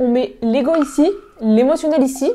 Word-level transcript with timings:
On 0.00 0.12
met 0.12 0.36
l'ego 0.42 0.76
ici, 0.80 1.10
l'émotionnel 1.40 2.04
ici, 2.04 2.32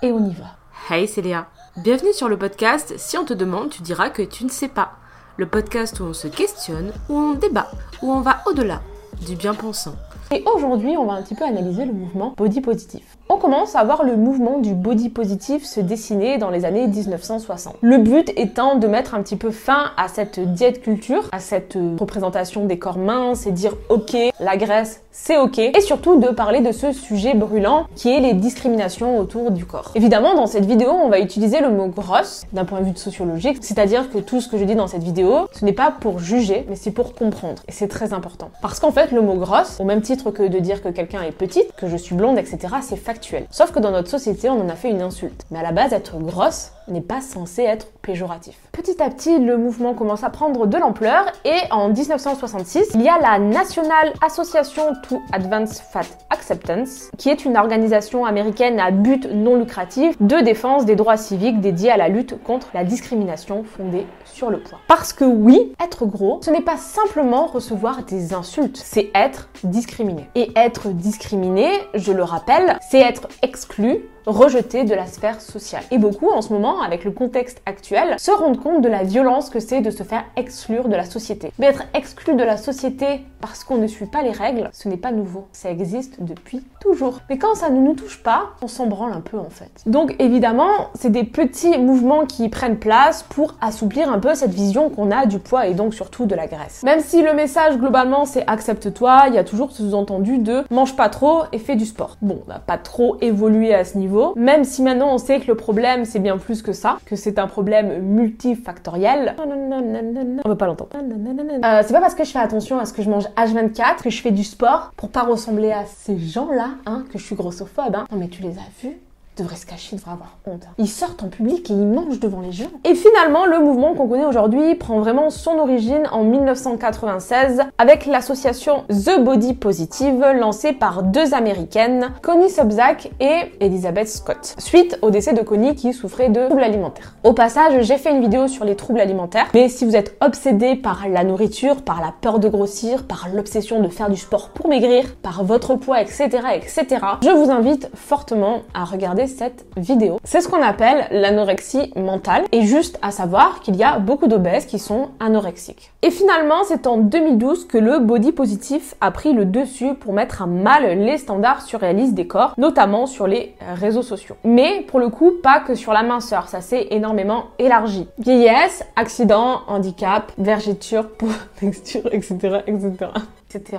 et 0.00 0.12
on 0.12 0.24
y 0.24 0.32
va. 0.32 0.46
Hey, 0.88 1.06
c'est 1.06 1.20
Léa. 1.20 1.46
Bienvenue 1.76 2.14
sur 2.14 2.30
le 2.30 2.38
podcast 2.38 2.94
Si 2.96 3.18
on 3.18 3.26
te 3.26 3.34
demande, 3.34 3.68
tu 3.68 3.82
diras 3.82 4.08
que 4.08 4.22
tu 4.22 4.44
ne 4.44 4.48
sais 4.48 4.68
pas. 4.68 4.92
Le 5.36 5.46
podcast 5.46 6.00
où 6.00 6.04
on 6.04 6.14
se 6.14 6.28
questionne, 6.28 6.94
où 7.10 7.18
on 7.18 7.34
débat, 7.34 7.70
où 8.00 8.10
on 8.10 8.22
va 8.22 8.38
au-delà 8.46 8.80
du 9.26 9.36
bien 9.36 9.52
pensant. 9.52 9.94
Et 10.30 10.42
aujourd'hui, 10.46 10.96
on 10.96 11.04
va 11.04 11.14
un 11.14 11.22
petit 11.22 11.34
peu 11.34 11.44
analyser 11.44 11.84
le 11.84 11.92
mouvement 11.92 12.32
body 12.34 12.62
positif. 12.62 13.15
On 13.28 13.38
commence 13.38 13.74
à 13.74 13.82
voir 13.82 14.04
le 14.04 14.16
mouvement 14.16 14.58
du 14.58 14.72
body 14.72 15.08
positif 15.08 15.64
se 15.64 15.80
dessiner 15.80 16.38
dans 16.38 16.48
les 16.48 16.64
années 16.64 16.86
1960. 16.86 17.74
Le 17.80 17.98
but 17.98 18.32
étant 18.36 18.76
de 18.76 18.86
mettre 18.86 19.16
un 19.16 19.22
petit 19.22 19.34
peu 19.34 19.50
fin 19.50 19.90
à 19.96 20.06
cette 20.06 20.38
diète 20.38 20.80
culture, 20.80 21.28
à 21.32 21.40
cette 21.40 21.76
représentation 21.98 22.66
des 22.66 22.78
corps 22.78 22.98
minces 22.98 23.48
et 23.48 23.50
dire 23.50 23.74
ok, 23.88 24.16
la 24.38 24.56
graisse 24.56 25.02
c'est 25.10 25.38
ok, 25.38 25.58
et 25.58 25.80
surtout 25.80 26.20
de 26.20 26.28
parler 26.28 26.60
de 26.60 26.72
ce 26.72 26.92
sujet 26.92 27.32
brûlant 27.32 27.86
qui 27.96 28.10
est 28.10 28.20
les 28.20 28.34
discriminations 28.34 29.18
autour 29.18 29.50
du 29.50 29.64
corps. 29.64 29.90
Évidemment, 29.94 30.34
dans 30.34 30.46
cette 30.46 30.66
vidéo, 30.66 30.90
on 30.90 31.08
va 31.08 31.20
utiliser 31.20 31.60
le 31.60 31.70
mot 31.70 31.86
grosse 31.86 32.44
d'un 32.52 32.66
point 32.66 32.80
de 32.80 32.84
vue 32.84 32.96
sociologique, 32.96 33.56
c'est-à-dire 33.62 34.10
que 34.10 34.18
tout 34.18 34.42
ce 34.42 34.48
que 34.48 34.58
je 34.58 34.64
dis 34.64 34.74
dans 34.74 34.88
cette 34.88 35.02
vidéo, 35.02 35.48
ce 35.52 35.64
n'est 35.64 35.72
pas 35.72 35.90
pour 35.90 36.18
juger, 36.18 36.66
mais 36.68 36.76
c'est 36.76 36.90
pour 36.90 37.14
comprendre. 37.14 37.62
Et 37.66 37.72
c'est 37.72 37.88
très 37.88 38.12
important. 38.12 38.50
Parce 38.60 38.78
qu'en 38.78 38.92
fait, 38.92 39.10
le 39.10 39.22
mot 39.22 39.36
grosse, 39.36 39.80
au 39.80 39.84
même 39.84 40.02
titre 40.02 40.30
que 40.30 40.42
de 40.42 40.58
dire 40.58 40.82
que 40.82 40.90
quelqu'un 40.90 41.22
est 41.22 41.32
petite, 41.32 41.72
que 41.78 41.88
je 41.88 41.96
suis 41.96 42.14
blonde, 42.14 42.36
etc., 42.36 42.58
c'est 42.82 42.96
factuel 42.96 43.15
Sauf 43.50 43.72
que 43.72 43.78
dans 43.78 43.90
notre 43.90 44.08
société, 44.08 44.48
on 44.48 44.60
en 44.60 44.68
a 44.68 44.76
fait 44.76 44.90
une 44.90 45.02
insulte. 45.02 45.44
Mais 45.50 45.58
à 45.58 45.62
la 45.62 45.72
base, 45.72 45.92
être 45.92 46.18
grosse 46.18 46.72
n'est 46.88 47.00
pas 47.00 47.20
censé 47.20 47.62
être 47.62 47.88
péjoratif. 48.02 48.56
Petit 48.72 49.02
à 49.02 49.10
petit, 49.10 49.38
le 49.38 49.56
mouvement 49.56 49.94
commence 49.94 50.22
à 50.22 50.30
prendre 50.30 50.66
de 50.66 50.76
l'ampleur 50.76 51.24
et 51.44 51.58
en 51.70 51.88
1966, 51.88 52.90
il 52.94 53.02
y 53.02 53.08
a 53.08 53.18
la 53.20 53.38
National 53.38 54.12
Association 54.24 54.94
to 55.08 55.20
Advance 55.32 55.80
Fat 55.80 56.06
Acceptance, 56.30 57.10
qui 57.18 57.30
est 57.30 57.44
une 57.44 57.56
organisation 57.56 58.24
américaine 58.24 58.78
à 58.78 58.90
but 58.90 59.28
non 59.32 59.56
lucratif 59.56 60.20
de 60.20 60.40
défense 60.40 60.84
des 60.84 60.96
droits 60.96 61.16
civiques 61.16 61.60
dédiée 61.60 61.90
à 61.90 61.96
la 61.96 62.08
lutte 62.08 62.42
contre 62.42 62.68
la 62.74 62.84
discrimination 62.84 63.64
fondée 63.64 64.06
sur 64.24 64.50
le 64.50 64.60
poids. 64.60 64.78
Parce 64.88 65.12
que 65.12 65.24
oui, 65.24 65.72
être 65.82 66.06
gros, 66.06 66.40
ce 66.42 66.50
n'est 66.50 66.60
pas 66.60 66.76
simplement 66.76 67.46
recevoir 67.46 68.04
des 68.04 68.34
insultes, 68.34 68.76
c'est 68.76 69.10
être 69.14 69.48
discriminé. 69.64 70.28
Et 70.34 70.50
être 70.56 70.88
discriminé, 70.88 71.68
je 71.94 72.12
le 72.12 72.22
rappelle, 72.22 72.78
c'est 72.90 73.00
être 73.00 73.28
exclu 73.42 74.02
rejeté 74.26 74.84
de 74.84 74.94
la 74.94 75.06
sphère 75.06 75.40
sociale. 75.40 75.82
Et 75.90 75.98
beaucoup 75.98 76.28
en 76.28 76.42
ce 76.42 76.52
moment, 76.52 76.82
avec 76.82 77.04
le 77.04 77.10
contexte 77.10 77.62
actuel, 77.66 78.16
se 78.18 78.30
rendent 78.30 78.60
compte 78.60 78.82
de 78.82 78.88
la 78.88 79.02
violence 79.02 79.50
que 79.50 79.60
c'est 79.60 79.80
de 79.80 79.90
se 79.90 80.02
faire 80.02 80.24
exclure 80.36 80.88
de 80.88 80.96
la 80.96 81.04
société. 81.04 81.52
Mais 81.58 81.66
être 81.66 81.84
exclu 81.94 82.34
de 82.34 82.42
la 82.42 82.56
société 82.56 83.22
parce 83.40 83.64
qu'on 83.64 83.76
ne 83.76 83.86
suit 83.86 84.06
pas 84.06 84.22
les 84.22 84.30
règles, 84.30 84.70
ce 84.72 84.88
n'est 84.88 84.96
pas 84.96 85.12
nouveau. 85.12 85.46
Ça 85.52 85.70
existe 85.70 86.22
depuis 86.22 86.64
toujours. 86.80 87.20
Mais 87.30 87.38
quand 87.38 87.54
ça 87.54 87.70
ne 87.70 87.80
nous 87.80 87.94
touche 87.94 88.22
pas, 88.22 88.50
on 88.62 88.68
s'en 88.68 88.86
branle 88.86 89.12
un 89.12 89.20
peu 89.20 89.38
en 89.38 89.50
fait. 89.50 89.70
Donc 89.86 90.16
évidemment, 90.18 90.90
c'est 90.94 91.10
des 91.10 91.24
petits 91.24 91.78
mouvements 91.78 92.26
qui 92.26 92.48
prennent 92.48 92.78
place 92.78 93.22
pour 93.22 93.54
assouplir 93.60 94.10
un 94.10 94.18
peu 94.18 94.34
cette 94.34 94.52
vision 94.52 94.90
qu'on 94.90 95.10
a 95.10 95.26
du 95.26 95.38
poids 95.38 95.66
et 95.66 95.74
donc 95.74 95.94
surtout 95.94 96.26
de 96.26 96.34
la 96.34 96.46
graisse. 96.46 96.82
Même 96.82 97.00
si 97.00 97.22
le 97.22 97.34
message 97.34 97.76
globalement 97.78 98.24
c'est 98.24 98.46
accepte-toi, 98.46 99.24
il 99.28 99.34
y 99.34 99.38
a 99.38 99.44
toujours 99.44 99.70
ce 99.70 99.82
sous-entendu 99.82 100.38
de 100.38 100.64
mange 100.70 100.96
pas 100.96 101.08
trop 101.08 101.42
et 101.52 101.58
fais 101.58 101.76
du 101.76 101.86
sport. 101.86 102.16
Bon, 102.22 102.42
on 102.46 102.50
n'a 102.50 102.58
pas 102.58 102.78
trop 102.78 103.16
évolué 103.20 103.74
à 103.74 103.84
ce 103.84 103.98
niveau 103.98 104.15
même 104.36 104.64
si 104.64 104.82
maintenant 104.82 105.12
on 105.12 105.18
sait 105.18 105.40
que 105.40 105.46
le 105.46 105.54
problème 105.54 106.04
c'est 106.04 106.18
bien 106.18 106.38
plus 106.38 106.62
que 106.62 106.72
ça, 106.72 106.98
que 107.06 107.16
c'est 107.16 107.38
un 107.38 107.46
problème 107.46 108.02
multifactoriel. 108.02 109.34
On 109.38 110.48
veut 110.48 110.56
pas 110.56 110.66
l'entendre. 110.66 110.90
Euh, 110.94 111.82
c'est 111.84 111.92
pas 111.92 112.00
parce 112.00 112.14
que 112.14 112.24
je 112.24 112.30
fais 112.30 112.38
attention 112.38 112.78
à 112.78 112.84
ce 112.84 112.92
que 112.92 113.02
je 113.02 113.10
mange 113.10 113.26
H24 113.36 114.02
que 114.02 114.10
je 114.10 114.20
fais 114.20 114.30
du 114.30 114.44
sport 114.44 114.92
pour 114.96 115.10
pas 115.10 115.22
ressembler 115.22 115.72
à 115.72 115.84
ces 115.86 116.18
gens-là, 116.18 116.70
hein, 116.86 117.04
que 117.12 117.18
je 117.18 117.24
suis 117.24 117.36
grossophobe. 117.36 117.94
Hein. 117.94 118.06
Non 118.10 118.18
mais 118.18 118.28
tu 118.28 118.42
les 118.42 118.50
as 118.58 118.82
vus 118.82 118.96
devrait 119.36 119.56
se 119.56 119.66
cacher, 119.66 119.96
devrait 119.96 120.12
avoir 120.12 120.38
honte. 120.46 120.62
Ils 120.78 120.88
sortent 120.88 121.22
en 121.22 121.28
public 121.28 121.70
et 121.70 121.74
ils 121.74 121.86
mangent 121.86 122.20
devant 122.20 122.40
les 122.40 122.52
gens. 122.52 122.70
Et 122.84 122.94
finalement, 122.94 123.46
le 123.46 123.58
mouvement 123.60 123.94
qu'on 123.94 124.08
connaît 124.08 124.24
aujourd'hui 124.24 124.74
prend 124.74 125.00
vraiment 125.00 125.30
son 125.30 125.58
origine 125.58 126.08
en 126.10 126.24
1996 126.24 127.62
avec 127.78 128.06
l'association 128.06 128.84
The 128.88 129.20
Body 129.20 129.54
Positive 129.54 130.24
lancée 130.34 130.72
par 130.72 131.02
deux 131.02 131.34
américaines, 131.34 132.10
Connie 132.22 132.50
Subzak 132.50 133.10
et 133.20 133.52
Elizabeth 133.60 134.08
Scott, 134.08 134.54
suite 134.58 134.98
au 135.02 135.10
décès 135.10 135.34
de 135.34 135.42
Connie 135.42 135.74
qui 135.74 135.92
souffrait 135.92 136.30
de 136.30 136.46
troubles 136.46 136.62
alimentaires. 136.62 137.14
Au 137.22 137.32
passage, 137.32 137.82
j'ai 137.82 137.98
fait 137.98 138.12
une 138.12 138.20
vidéo 138.20 138.48
sur 138.48 138.64
les 138.64 138.76
troubles 138.76 139.00
alimentaires, 139.00 139.48
mais 139.54 139.68
si 139.68 139.84
vous 139.84 139.96
êtes 139.96 140.16
obsédé 140.20 140.76
par 140.76 141.08
la 141.08 141.24
nourriture, 141.24 141.82
par 141.82 142.00
la 142.00 142.12
peur 142.20 142.38
de 142.38 142.48
grossir, 142.48 143.06
par 143.06 143.28
l'obsession 143.32 143.82
de 143.82 143.88
faire 143.88 144.08
du 144.08 144.16
sport 144.16 144.50
pour 144.50 144.68
maigrir, 144.68 145.14
par 145.16 145.44
votre 145.44 145.74
poids, 145.74 146.00
etc., 146.00 146.28
etc., 146.54 146.86
je 147.22 147.30
vous 147.30 147.50
invite 147.50 147.90
fortement 147.94 148.62
à 148.72 148.84
regarder 148.84 149.25
cette 149.26 149.66
vidéo. 149.76 150.18
C'est 150.24 150.40
ce 150.40 150.48
qu'on 150.48 150.62
appelle 150.62 151.06
l'anorexie 151.10 151.92
mentale 151.96 152.44
et 152.52 152.62
juste 152.62 152.98
à 153.02 153.10
savoir 153.10 153.60
qu'il 153.60 153.76
y 153.76 153.84
a 153.84 153.98
beaucoup 153.98 154.26
d'obèses 154.26 154.66
qui 154.66 154.78
sont 154.78 155.08
anorexiques. 155.20 155.92
Et 156.02 156.10
finalement, 156.10 156.62
c'est 156.66 156.86
en 156.86 156.98
2012 156.98 157.66
que 157.66 157.78
le 157.78 157.98
body 157.98 158.32
positif 158.32 158.94
a 159.00 159.10
pris 159.10 159.32
le 159.32 159.44
dessus 159.44 159.94
pour 159.94 160.12
mettre 160.12 160.42
à 160.42 160.46
mal 160.46 160.98
les 160.98 161.18
standards 161.18 161.62
surréalistes 161.62 162.14
des 162.14 162.26
corps, 162.26 162.54
notamment 162.58 163.06
sur 163.06 163.26
les 163.26 163.54
réseaux 163.74 164.02
sociaux. 164.02 164.36
Mais 164.44 164.84
pour 164.88 165.00
le 165.00 165.08
coup, 165.08 165.32
pas 165.42 165.60
que 165.60 165.74
sur 165.74 165.92
la 165.92 166.02
minceur, 166.02 166.48
ça 166.48 166.60
s'est 166.60 166.88
énormément 166.90 167.46
élargi. 167.58 168.06
Vieillesse, 168.18 168.84
accident, 168.96 169.62
handicap, 169.66 170.32
vergeture, 170.38 171.08
peau, 171.08 171.28
texture, 171.60 172.08
etc., 172.12 172.60
etc., 172.66 173.10
etc. 173.50 173.78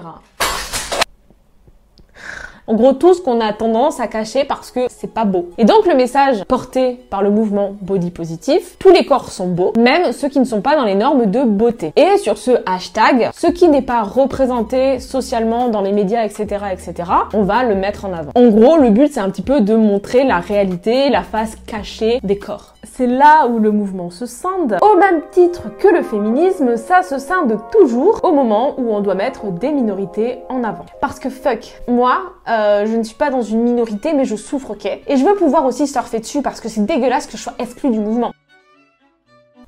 En 2.69 2.73
gros, 2.73 2.91
tout 2.91 3.13
ce 3.13 3.22
qu'on 3.22 3.39
a 3.39 3.53
tendance 3.53 4.01
à 4.01 4.07
cacher 4.07 4.44
parce 4.44 4.72
que 4.72 4.81
c'est 4.89 5.13
pas 5.13 5.23
beau. 5.23 5.47
Et 5.57 5.63
donc, 5.63 5.85
le 5.85 5.95
message 5.95 6.44
porté 6.44 7.00
par 7.09 7.23
le 7.23 7.29
mouvement 7.29 7.78
body 7.79 8.11
positif, 8.11 8.75
tous 8.78 8.89
les 8.89 9.05
corps 9.05 9.31
sont 9.31 9.47
beaux, 9.47 9.72
même 9.79 10.11
ceux 10.11 10.28
qui 10.28 10.41
ne 10.41 10.44
sont 10.44 10.59
pas 10.59 10.75
dans 10.75 10.83
les 10.83 10.95
normes 10.95 11.27
de 11.27 11.44
beauté. 11.44 11.94
Et 11.95 12.17
sur 12.17 12.38
ce 12.38 12.51
hashtag, 12.66 13.29
ce 13.33 13.47
qui 13.47 13.69
n'est 13.69 13.81
pas 13.81 14.01
représenté 14.03 15.00
socialement 15.00 15.69
dans 15.69 15.79
les 15.79 15.94
médias, 15.94 16.25
etc., 16.25 16.66
etc., 16.73 17.09
on 17.33 17.44
va 17.44 17.63
le 17.63 17.75
mettre 17.75 18.03
en 18.03 18.11
avant. 18.11 18.31
En 18.35 18.50
gros, 18.50 18.75
le 18.75 18.89
but, 18.89 19.13
c'est 19.13 19.22
un 19.22 19.29
petit 19.29 19.44
peu 19.44 19.61
de 19.61 19.73
montrer 19.73 20.25
la 20.25 20.39
réalité, 20.39 21.09
la 21.09 21.23
face 21.23 21.56
cachée 21.67 22.19
des 22.22 22.38
corps. 22.38 22.73
C'est 22.83 23.07
là 23.07 23.47
où 23.47 23.59
le 23.59 23.72
mouvement 23.72 24.09
se 24.09 24.25
scinde. 24.25 24.77
Au 24.81 24.97
même 24.97 25.22
titre 25.31 25.63
que 25.77 25.88
le 25.88 26.01
féminisme, 26.01 26.75
ça 26.75 27.01
se 27.01 27.17
scinde 27.17 27.59
toujours 27.72 28.19
au 28.23 28.33
moment 28.33 28.73
où 28.77 28.94
on 28.94 29.00
doit 29.00 29.16
mettre 29.16 29.45
des 29.51 29.72
minorités 29.72 30.39
en 30.50 30.63
avant. 30.63 30.85
Parce 31.00 31.19
que 31.19 31.29
fuck, 31.29 31.81
moi, 31.88 32.17
euh, 32.50 32.56
euh, 32.57 32.85
je 32.85 32.95
ne 32.95 33.03
suis 33.03 33.16
pas 33.16 33.29
dans 33.29 33.41
une 33.41 33.62
minorité, 33.62 34.13
mais 34.13 34.25
je 34.25 34.35
souffre, 34.35 34.72
ok 34.72 34.85
Et 34.85 35.18
je 35.18 35.23
veux 35.23 35.35
pouvoir 35.35 35.66
aussi 35.66 35.88
surfer 35.88 36.19
dessus 36.19 36.41
parce 36.41 36.59
que 36.59 36.69
c'est 36.69 36.85
dégueulasse 36.85 37.28
que 37.28 37.38
je 37.38 37.44
sois 37.44 37.53
exclue 37.59 37.91
du 37.91 38.00
mouvement. 38.00 38.34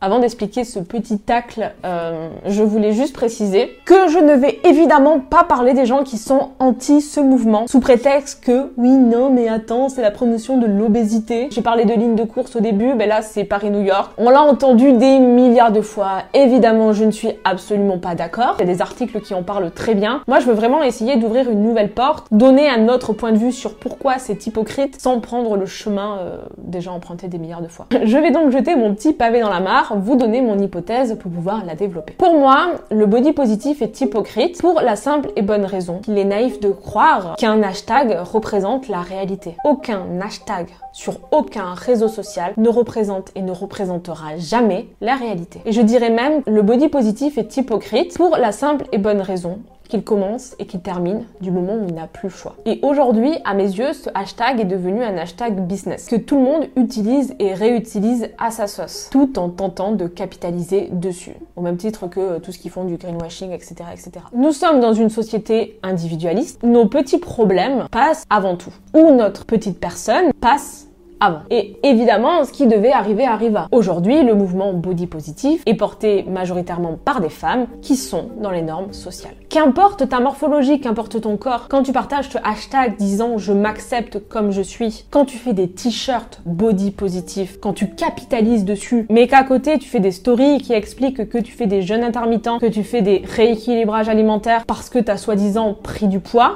Avant 0.01 0.19
d'expliquer 0.19 0.63
ce 0.63 0.79
petit 0.79 1.19
tacle, 1.19 1.73
euh, 1.83 2.29
je 2.45 2.63
voulais 2.63 2.93
juste 2.93 3.13
préciser 3.13 3.77
que 3.83 4.07
je 4.07 4.17
ne 4.17 4.33
vais 4.33 4.61
évidemment 4.63 5.19
pas 5.19 5.43
parler 5.43 5.73
des 5.73 5.85
gens 5.85 6.03
qui 6.03 6.17
sont 6.17 6.51
anti 6.59 7.01
ce 7.01 7.19
mouvement 7.19 7.67
sous 7.67 7.81
prétexte 7.81 8.41
que 8.41 8.71
oui 8.77 8.91
non 8.91 9.29
mais 9.29 9.49
attends 9.49 9.89
c'est 9.89 10.01
la 10.01 10.11
promotion 10.11 10.57
de 10.57 10.67
l'obésité. 10.67 11.49
J'ai 11.51 11.61
parlé 11.61 11.83
de 11.83 11.91
ligne 11.91 12.15
de 12.15 12.23
course 12.23 12.55
au 12.55 12.61
début, 12.61 12.93
mais 12.93 13.07
là 13.07 13.21
c'est 13.21 13.43
Paris-New 13.43 13.81
York. 13.81 14.13
On 14.17 14.29
l'a 14.29 14.41
entendu 14.41 14.93
des 14.93 15.19
milliards 15.19 15.73
de 15.73 15.81
fois. 15.81 16.23
Évidemment 16.33 16.93
je 16.93 17.03
ne 17.03 17.11
suis 17.11 17.31
absolument 17.43 17.97
pas 17.97 18.15
d'accord. 18.15 18.55
Il 18.59 18.67
y 18.67 18.69
a 18.69 18.73
des 18.73 18.81
articles 18.81 19.19
qui 19.19 19.33
en 19.33 19.43
parlent 19.43 19.69
très 19.69 19.95
bien. 19.95 20.21
Moi 20.29 20.39
je 20.39 20.45
veux 20.45 20.53
vraiment 20.53 20.81
essayer 20.81 21.17
d'ouvrir 21.17 21.49
une 21.49 21.61
nouvelle 21.61 21.91
porte, 21.91 22.27
donner 22.31 22.69
un 22.69 22.87
autre 22.87 23.11
point 23.11 23.33
de 23.33 23.37
vue 23.37 23.51
sur 23.51 23.75
pourquoi 23.75 24.17
c'est 24.17 24.47
hypocrite 24.47 25.01
sans 25.01 25.19
prendre 25.19 25.57
le 25.57 25.65
chemin 25.65 26.19
euh, 26.19 26.37
déjà 26.57 26.93
emprunté 26.93 27.27
des 27.27 27.37
milliards 27.37 27.61
de 27.61 27.67
fois. 27.67 27.87
Je 28.05 28.17
vais 28.17 28.31
donc 28.31 28.51
jeter 28.51 28.77
mon 28.77 28.95
petit 28.95 29.11
pavé 29.11 29.41
dans 29.41 29.49
la 29.49 29.59
mare 29.59 29.88
vous 29.97 30.15
donner 30.15 30.41
mon 30.41 30.57
hypothèse 30.59 31.17
pour 31.19 31.31
pouvoir 31.31 31.65
la 31.65 31.75
développer. 31.75 32.13
Pour 32.13 32.33
moi, 32.33 32.75
le 32.91 33.05
body 33.05 33.33
positif 33.33 33.81
est 33.81 34.01
hypocrite 34.01 34.59
pour 34.61 34.81
la 34.81 34.95
simple 34.95 35.31
et 35.35 35.41
bonne 35.41 35.65
raison 35.65 35.99
qu'il 35.99 36.17
est 36.17 36.25
naïf 36.25 36.59
de 36.59 36.69
croire 36.69 37.35
qu'un 37.37 37.61
hashtag 37.63 38.17
représente 38.21 38.87
la 38.87 39.01
réalité. 39.01 39.55
Aucun 39.65 40.05
hashtag 40.21 40.67
sur 40.93 41.19
aucun 41.31 41.73
réseau 41.73 42.07
social 42.07 42.53
ne 42.57 42.69
représente 42.69 43.31
et 43.35 43.41
ne 43.41 43.51
représentera 43.51 44.37
jamais 44.37 44.87
la 45.01 45.15
réalité. 45.15 45.61
Et 45.65 45.71
je 45.71 45.81
dirais 45.81 46.09
même 46.09 46.41
le 46.47 46.61
body 46.61 46.89
positif 46.89 47.37
est 47.37 47.57
hypocrite 47.57 48.15
pour 48.15 48.37
la 48.37 48.51
simple 48.51 48.85
et 48.91 48.97
bonne 48.97 49.21
raison 49.21 49.59
qu'il 49.89 50.03
commence 50.03 50.55
et 50.59 50.65
qu'il 50.65 50.79
termine 50.81 51.25
du 51.41 51.51
moment 51.51 51.75
où 51.75 51.85
il 51.87 51.95
n'a 51.95 52.07
plus 52.07 52.29
choix. 52.29 52.55
Et 52.65 52.79
aujourd'hui, 52.83 53.33
à 53.43 53.53
mes 53.53 53.63
yeux, 53.63 53.93
ce 53.93 54.09
hashtag 54.13 54.61
est 54.61 54.65
devenu 54.65 55.03
un 55.03 55.17
hashtag 55.17 55.59
business 55.67 56.07
que 56.07 56.15
tout 56.15 56.37
le 56.37 56.43
monde 56.43 56.67
utilise 56.77 57.35
et 57.39 57.53
réutilise 57.53 58.29
à 58.37 58.51
sa 58.51 58.67
sauce, 58.67 59.09
tout 59.11 59.37
en 59.37 59.49
tentant 59.49 59.91
de 59.91 60.07
capitaliser 60.07 60.89
dessus, 60.91 61.35
au 61.55 61.61
même 61.61 61.77
titre 61.77 62.07
que 62.07 62.39
tout 62.39 62.51
ce 62.51 62.59
qu'ils 62.59 62.71
font 62.71 62.85
du 62.85 62.97
greenwashing, 62.97 63.51
etc., 63.51 63.75
etc. 63.91 64.11
Nous 64.33 64.51
sommes 64.51 64.79
dans 64.79 64.93
une 64.93 65.09
société 65.09 65.79
individualiste. 65.83 66.63
Nos 66.63 66.85
petits 66.85 67.17
problèmes 67.17 67.87
passent 67.91 68.25
avant 68.29 68.55
tout, 68.55 68.73
ou 68.93 69.11
notre 69.11 69.45
petite 69.45 69.79
personne 69.79 70.31
passe 70.39 70.88
avant. 71.19 71.41
Et 71.49 71.77
évidemment, 71.83 72.43
ce 72.45 72.51
qui 72.51 72.67
devait 72.67 72.91
arriver 72.91 73.25
arriva. 73.25 73.67
Aujourd'hui, 73.71 74.23
le 74.23 74.35
mouvement 74.35 74.73
body 74.73 75.07
positif 75.07 75.61
est 75.65 75.73
porté 75.73 76.23
majoritairement 76.23 76.97
par 77.03 77.21
des 77.21 77.29
femmes 77.29 77.67
qui 77.81 77.95
sont 77.95 78.29
dans 78.41 78.51
les 78.51 78.61
normes 78.61 78.93
sociales. 78.93 79.33
Qu'importe 79.49 80.07
ta 80.07 80.19
morphologie, 80.19 80.79
qu'importe 80.79 81.21
ton 81.21 81.37
corps, 81.37 81.67
quand 81.69 81.83
tu 81.83 81.91
partages 81.91 82.29
ce 82.29 82.37
hashtag 82.43 82.97
disant 82.97 83.37
je 83.37 83.53
m'accepte 83.53 84.19
comme 84.27 84.51
je 84.51 84.61
suis, 84.61 85.05
quand 85.09 85.25
tu 85.25 85.37
fais 85.37 85.53
des 85.53 85.69
t-shirts 85.69 86.41
body 86.45 86.91
positif, 86.91 87.59
quand 87.59 87.73
tu 87.73 87.89
capitalises 87.89 88.65
dessus, 88.65 89.05
mais 89.09 89.27
qu'à 89.27 89.43
côté 89.43 89.79
tu 89.79 89.89
fais 89.89 89.99
des 89.99 90.11
stories 90.11 90.59
qui 90.59 90.73
expliquent 90.73 91.29
que 91.29 91.37
tu 91.37 91.51
fais 91.51 91.67
des 91.67 91.81
jeûnes 91.81 92.03
intermittents, 92.03 92.59
que 92.59 92.65
tu 92.65 92.83
fais 92.83 93.01
des 93.01 93.23
rééquilibrages 93.25 94.09
alimentaires 94.09 94.63
parce 94.65 94.89
que 94.89 94.99
tu 94.99 95.11
as 95.11 95.17
soi-disant 95.17 95.75
pris 95.81 96.07
du 96.07 96.19
poids, 96.19 96.55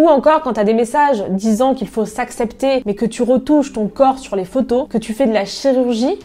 ou 0.00 0.08
encore 0.08 0.40
quand 0.40 0.54
tu 0.54 0.60
as 0.60 0.64
des 0.64 0.72
messages 0.72 1.22
disant 1.28 1.74
qu'il 1.74 1.88
faut 1.88 2.06
s'accepter, 2.06 2.82
mais 2.86 2.94
que 2.94 3.04
tu 3.04 3.22
retouches 3.22 3.74
ton 3.74 3.86
corps 3.86 4.18
sur 4.18 4.34
les 4.34 4.46
photos, 4.46 4.88
que 4.88 4.96
tu 4.96 5.12
fais 5.12 5.26
de 5.26 5.32
la 5.34 5.44
chirurgie, 5.44 6.18